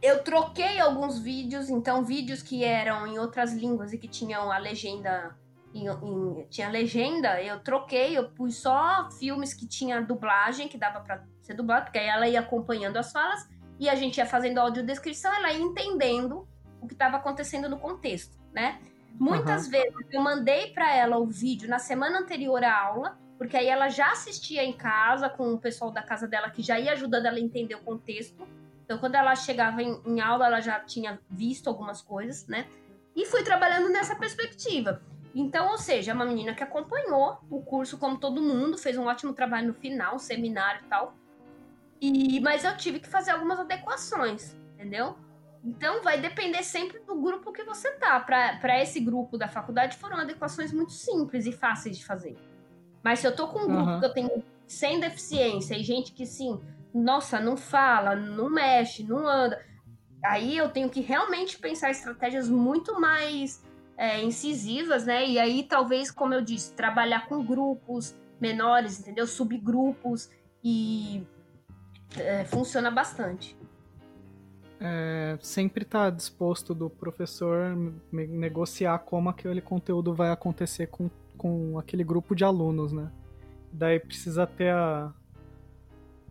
[0.00, 4.58] Eu troquei alguns vídeos, então vídeos que eram em outras línguas e que tinham a
[4.58, 5.36] legenda
[5.74, 11.00] em, em, tinha legenda, eu troquei, eu pus só filmes que tinha dublagem, que dava
[11.00, 14.58] para ser dublado, porque aí ela ia acompanhando as falas e a gente ia fazendo
[14.58, 16.48] audiodescrição, ela ia entendendo
[16.80, 18.80] o que estava acontecendo no contexto, né?
[19.18, 19.70] Muitas uhum.
[19.70, 23.88] vezes eu mandei para ela o vídeo na semana anterior à aula, porque aí ela
[23.88, 27.36] já assistia em casa com o pessoal da casa dela que já ia ajudando ela
[27.36, 28.46] a entender o contexto.
[28.84, 32.66] Então, quando ela chegava em, em aula, ela já tinha visto algumas coisas, né?
[33.14, 35.02] E fui trabalhando nessa perspectiva.
[35.34, 39.04] Então, ou seja, é uma menina que acompanhou o curso como todo mundo, fez um
[39.06, 41.14] ótimo trabalho no final, um seminário e tal.
[42.00, 45.16] E, mas eu tive que fazer algumas adequações, entendeu?
[45.68, 48.18] Então vai depender sempre do grupo que você tá.
[48.18, 52.38] Para esse grupo da faculdade foram adequações muito simples e fáceis de fazer.
[53.04, 54.00] Mas se eu tô com um grupo uhum.
[54.00, 56.58] que eu tenho sem deficiência e gente que sim,
[56.94, 59.62] nossa, não fala, não mexe, não anda,
[60.24, 63.62] aí eu tenho que realmente pensar estratégias muito mais
[63.98, 65.26] é, incisivas, né?
[65.26, 69.26] E aí talvez, como eu disse, trabalhar com grupos menores, entendeu?
[69.26, 70.30] Subgrupos
[70.64, 71.26] e
[72.16, 73.57] é, funciona bastante.
[74.80, 77.76] É, sempre está disposto do professor
[78.12, 83.10] negociar como aquele conteúdo vai acontecer com, com aquele grupo de alunos, né?
[83.72, 85.12] Daí precisa ter a.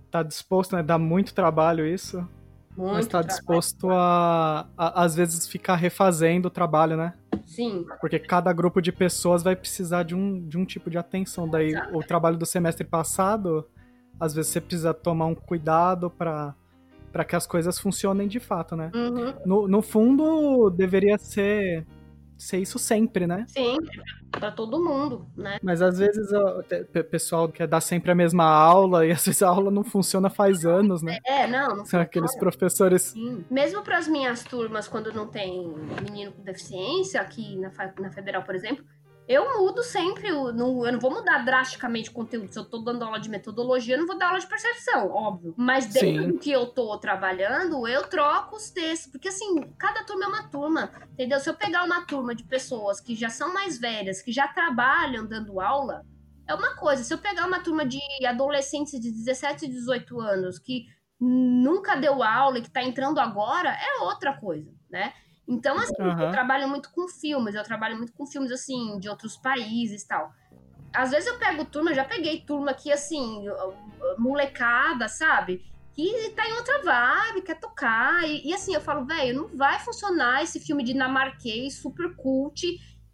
[0.09, 0.83] tá disposto, né?
[0.83, 2.17] Dá muito trabalho isso.
[2.75, 7.13] Muito mas está disposto a, a, às vezes, ficar refazendo o trabalho, né?
[7.45, 7.85] Sim.
[7.99, 11.49] Porque cada grupo de pessoas vai precisar de um, de um tipo de atenção.
[11.49, 11.97] Daí, Exato.
[11.97, 13.67] o trabalho do semestre passado
[14.19, 16.55] às vezes você precisa tomar um cuidado para
[17.11, 18.91] para que as coisas funcionem de fato, né?
[18.93, 19.33] Uhum.
[19.45, 21.85] No, no fundo, deveria ser,
[22.37, 23.45] ser isso sempre, né?
[23.47, 23.77] Sim,
[24.31, 25.57] para todo mundo, né?
[25.61, 29.49] Mas às vezes o pessoal quer dar sempre a mesma aula e às vezes a
[29.49, 31.17] aula não funciona faz anos, né?
[31.25, 31.77] É, não.
[31.77, 33.01] não São aqueles professores.
[33.03, 33.43] Sim.
[33.49, 38.43] Mesmo para as minhas turmas, quando não tem menino com deficiência, aqui na, na Federal,
[38.43, 38.83] por exemplo,
[39.27, 42.51] eu mudo sempre, eu não, eu não vou mudar drasticamente o conteúdo.
[42.51, 45.53] Se eu tô dando aula de metodologia, eu não vou dar aula de percepção, óbvio.
[45.57, 46.31] Mas dentro Sim.
[46.31, 49.11] do que eu tô trabalhando, eu troco os textos.
[49.11, 51.39] Porque assim, cada turma é uma turma, entendeu?
[51.41, 55.25] Se eu pegar uma turma de pessoas que já são mais velhas, que já trabalham
[55.25, 56.05] dando aula,
[56.47, 57.03] é uma coisa.
[57.03, 60.85] Se eu pegar uma turma de adolescentes de 17 e 18 anos que
[61.19, 65.13] nunca deu aula e que tá entrando agora, é outra coisa, né?
[65.47, 66.21] Então, assim, uhum.
[66.21, 70.07] eu trabalho muito com filmes, eu trabalho muito com filmes, assim, de outros países e
[70.07, 70.33] tal.
[70.93, 73.45] Às vezes eu pego turma, já peguei turma aqui, assim,
[74.17, 75.63] molecada, sabe?
[75.93, 78.27] Que tá em outra vibe, quer tocar.
[78.27, 82.61] E, e assim, eu falo, velho, não vai funcionar esse filme dinamarquês, super cult,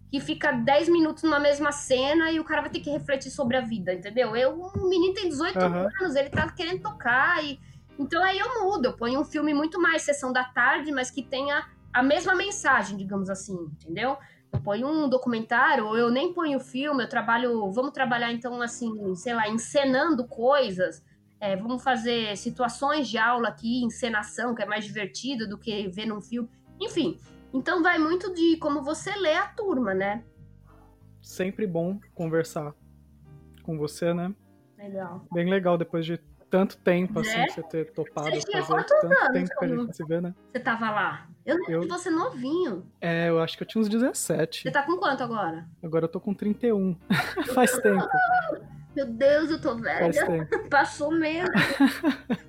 [0.10, 3.58] que fica 10 minutos na mesma cena e o cara vai ter que refletir sobre
[3.58, 4.36] a vida, entendeu?
[4.36, 5.88] Eu, um menino tem 18 uhum.
[6.02, 7.60] anos, ele tá querendo tocar e...
[7.98, 11.22] Então aí eu mudo, eu ponho um filme muito mais sessão da tarde, mas que
[11.22, 11.64] tenha
[11.94, 14.18] a mesma mensagem, digamos assim, entendeu?
[14.52, 17.72] Eu ponho um documentário, ou eu nem ponho filme, eu trabalho.
[17.72, 21.04] Vamos trabalhar, então, assim, sei lá, encenando coisas.
[21.40, 26.06] É, vamos fazer situações de aula aqui, encenação, que é mais divertido do que ver
[26.06, 26.50] num filme.
[26.80, 27.20] Enfim,
[27.54, 30.24] então vai muito de como você lê a turma, né?
[31.22, 32.74] Sempre bom conversar
[33.64, 34.34] com você, né?
[34.78, 35.26] Legal.
[35.32, 36.18] Bem legal depois de
[36.54, 37.48] tanto tempo, assim, né?
[37.50, 40.36] você ter topado você tinha fazer tanto anos tempo que a gente se vê, né?
[40.52, 41.28] Você tava lá?
[41.44, 41.80] Eu lembro eu...
[41.82, 42.86] de você novinho.
[43.02, 44.62] É, eu acho que eu tinha uns 17.
[44.62, 45.66] Você tá com quanto agora?
[45.82, 46.96] Agora eu tô com 31.
[47.56, 48.08] Faz tempo.
[48.96, 50.48] Meu Deus, eu tô velha.
[50.70, 51.50] Passou mesmo.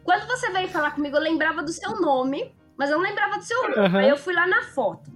[0.05, 3.43] Quando você veio falar comigo, eu lembrava do seu nome, mas eu não lembrava do
[3.43, 3.89] seu nome.
[3.89, 3.97] Uhum.
[3.97, 5.11] Aí eu fui lá na foto.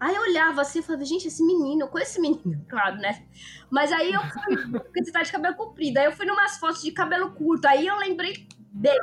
[0.00, 3.24] Aí eu olhava assim e falava, gente, esse menino, eu conheço esse menino, claro, né?
[3.70, 6.82] Mas aí eu fui, porque você tá de cabelo comprido, aí eu fui numas fotos
[6.82, 8.98] de cabelo curto, aí eu lembrei dele.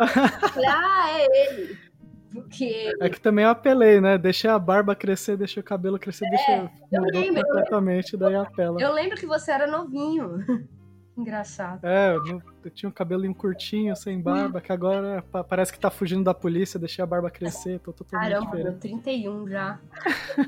[0.53, 1.91] Falei, ah, é ele.
[2.31, 2.91] Porque.
[3.01, 4.17] É que também eu apelei, né?
[4.17, 6.69] Deixei a barba crescer, deixei o cabelo crescer, É, deixei.
[6.91, 8.81] eu lembro, eu completamente, daí apela.
[8.81, 10.37] Eu lembro que você era novinho.
[11.17, 11.83] Engraçado.
[11.85, 16.23] É, eu, tinha um cabelinho curtinho, sem barba, que agora pa- parece que tá fugindo
[16.23, 18.71] da polícia, deixei a barba crescer, tô totalmente Caramba, diferente.
[18.71, 19.79] meu, 31 já.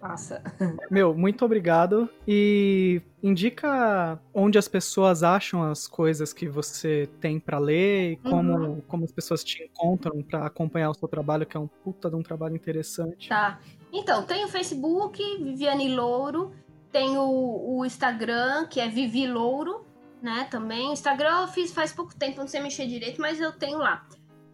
[0.00, 0.42] Passa.
[0.90, 2.10] Meu, muito obrigado.
[2.28, 8.52] E indica onde as pessoas acham as coisas que você tem pra ler e como,
[8.52, 8.80] Uhum.
[8.86, 12.16] como as pessoas te encontram pra acompanhar o seu trabalho, que é um puta de
[12.16, 13.30] um trabalho interessante.
[13.30, 13.58] Tá.
[13.90, 16.52] Então, tem o Facebook, Viviane Louro.
[16.94, 19.84] Tem o, o Instagram, que é Vivi Louro,
[20.22, 20.46] né?
[20.48, 20.92] Também.
[20.92, 24.06] Instagram eu fiz faz pouco tempo, não sei mexer direito, mas eu tenho lá.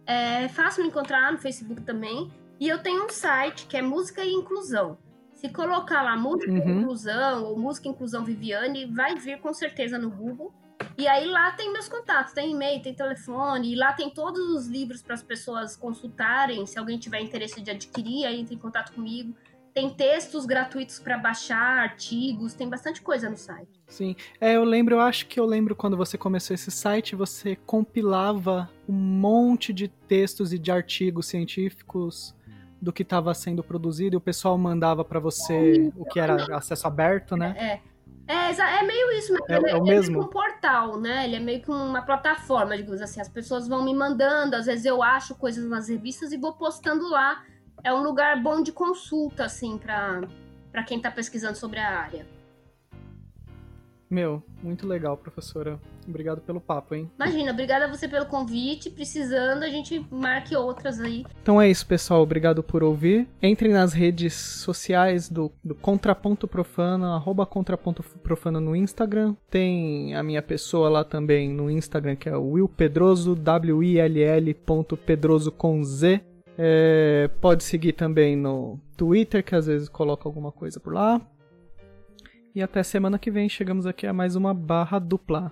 [0.07, 2.31] É fácil me encontrar no Facebook também.
[2.59, 4.97] E eu tenho um site que é Música e Inclusão.
[5.35, 6.79] Se colocar lá Música e Uhum.
[6.79, 10.51] Inclusão ou Música e Inclusão Viviane, vai vir com certeza no Google.
[10.97, 14.65] E aí lá tem meus contatos, tem e-mail, tem telefone, e lá tem todos os
[14.65, 16.65] livros para as pessoas consultarem.
[16.65, 19.35] Se alguém tiver interesse de adquirir, aí entra em contato comigo.
[19.73, 23.69] Tem textos gratuitos para baixar, artigos, tem bastante coisa no site.
[23.87, 24.15] Sim.
[24.39, 28.69] É, eu lembro, eu acho que eu lembro quando você começou esse site, você compilava
[28.87, 32.35] um monte de textos e de artigos científicos
[32.81, 36.87] do que estava sendo produzido e o pessoal mandava pra você o que era acesso
[36.87, 37.55] aberto, né?
[37.87, 37.91] É.
[38.27, 40.15] É, é meio isso, mas É- ele é o ele mesmo?
[40.17, 41.25] meio que um portal, né?
[41.25, 43.19] Ele é meio que uma plataforma, digamos assim.
[43.19, 47.09] As pessoas vão me mandando, às vezes eu acho coisas nas revistas e vou postando
[47.09, 47.43] lá.
[47.83, 50.21] É um lugar bom de consulta, assim, pra,
[50.71, 52.25] pra quem tá pesquisando sobre a área.
[54.11, 55.79] Meu, muito legal, professora.
[56.05, 57.09] Obrigado pelo papo, hein?
[57.15, 58.89] Imagina, obrigada a você pelo convite.
[58.89, 61.25] Precisando, a gente marque outras aí.
[61.41, 62.21] Então é isso, pessoal.
[62.21, 63.25] Obrigado por ouvir.
[63.41, 69.33] Entrem nas redes sociais do, do Contraponto Profano, arroba Contraponto Profano no Instagram.
[69.49, 74.97] Tem a minha pessoa lá também no Instagram, que é o Will Pedroso, W-I-L-L ponto
[74.97, 76.21] Pedroso com Z.
[76.57, 81.21] É, pode seguir também no Twitter, que às vezes coloca alguma coisa por lá.
[82.53, 85.51] E até semana que vem, chegamos aqui a mais uma barra dupla.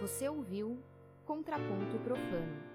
[0.00, 0.78] Você ouviu
[1.24, 2.71] Contraponto Profano.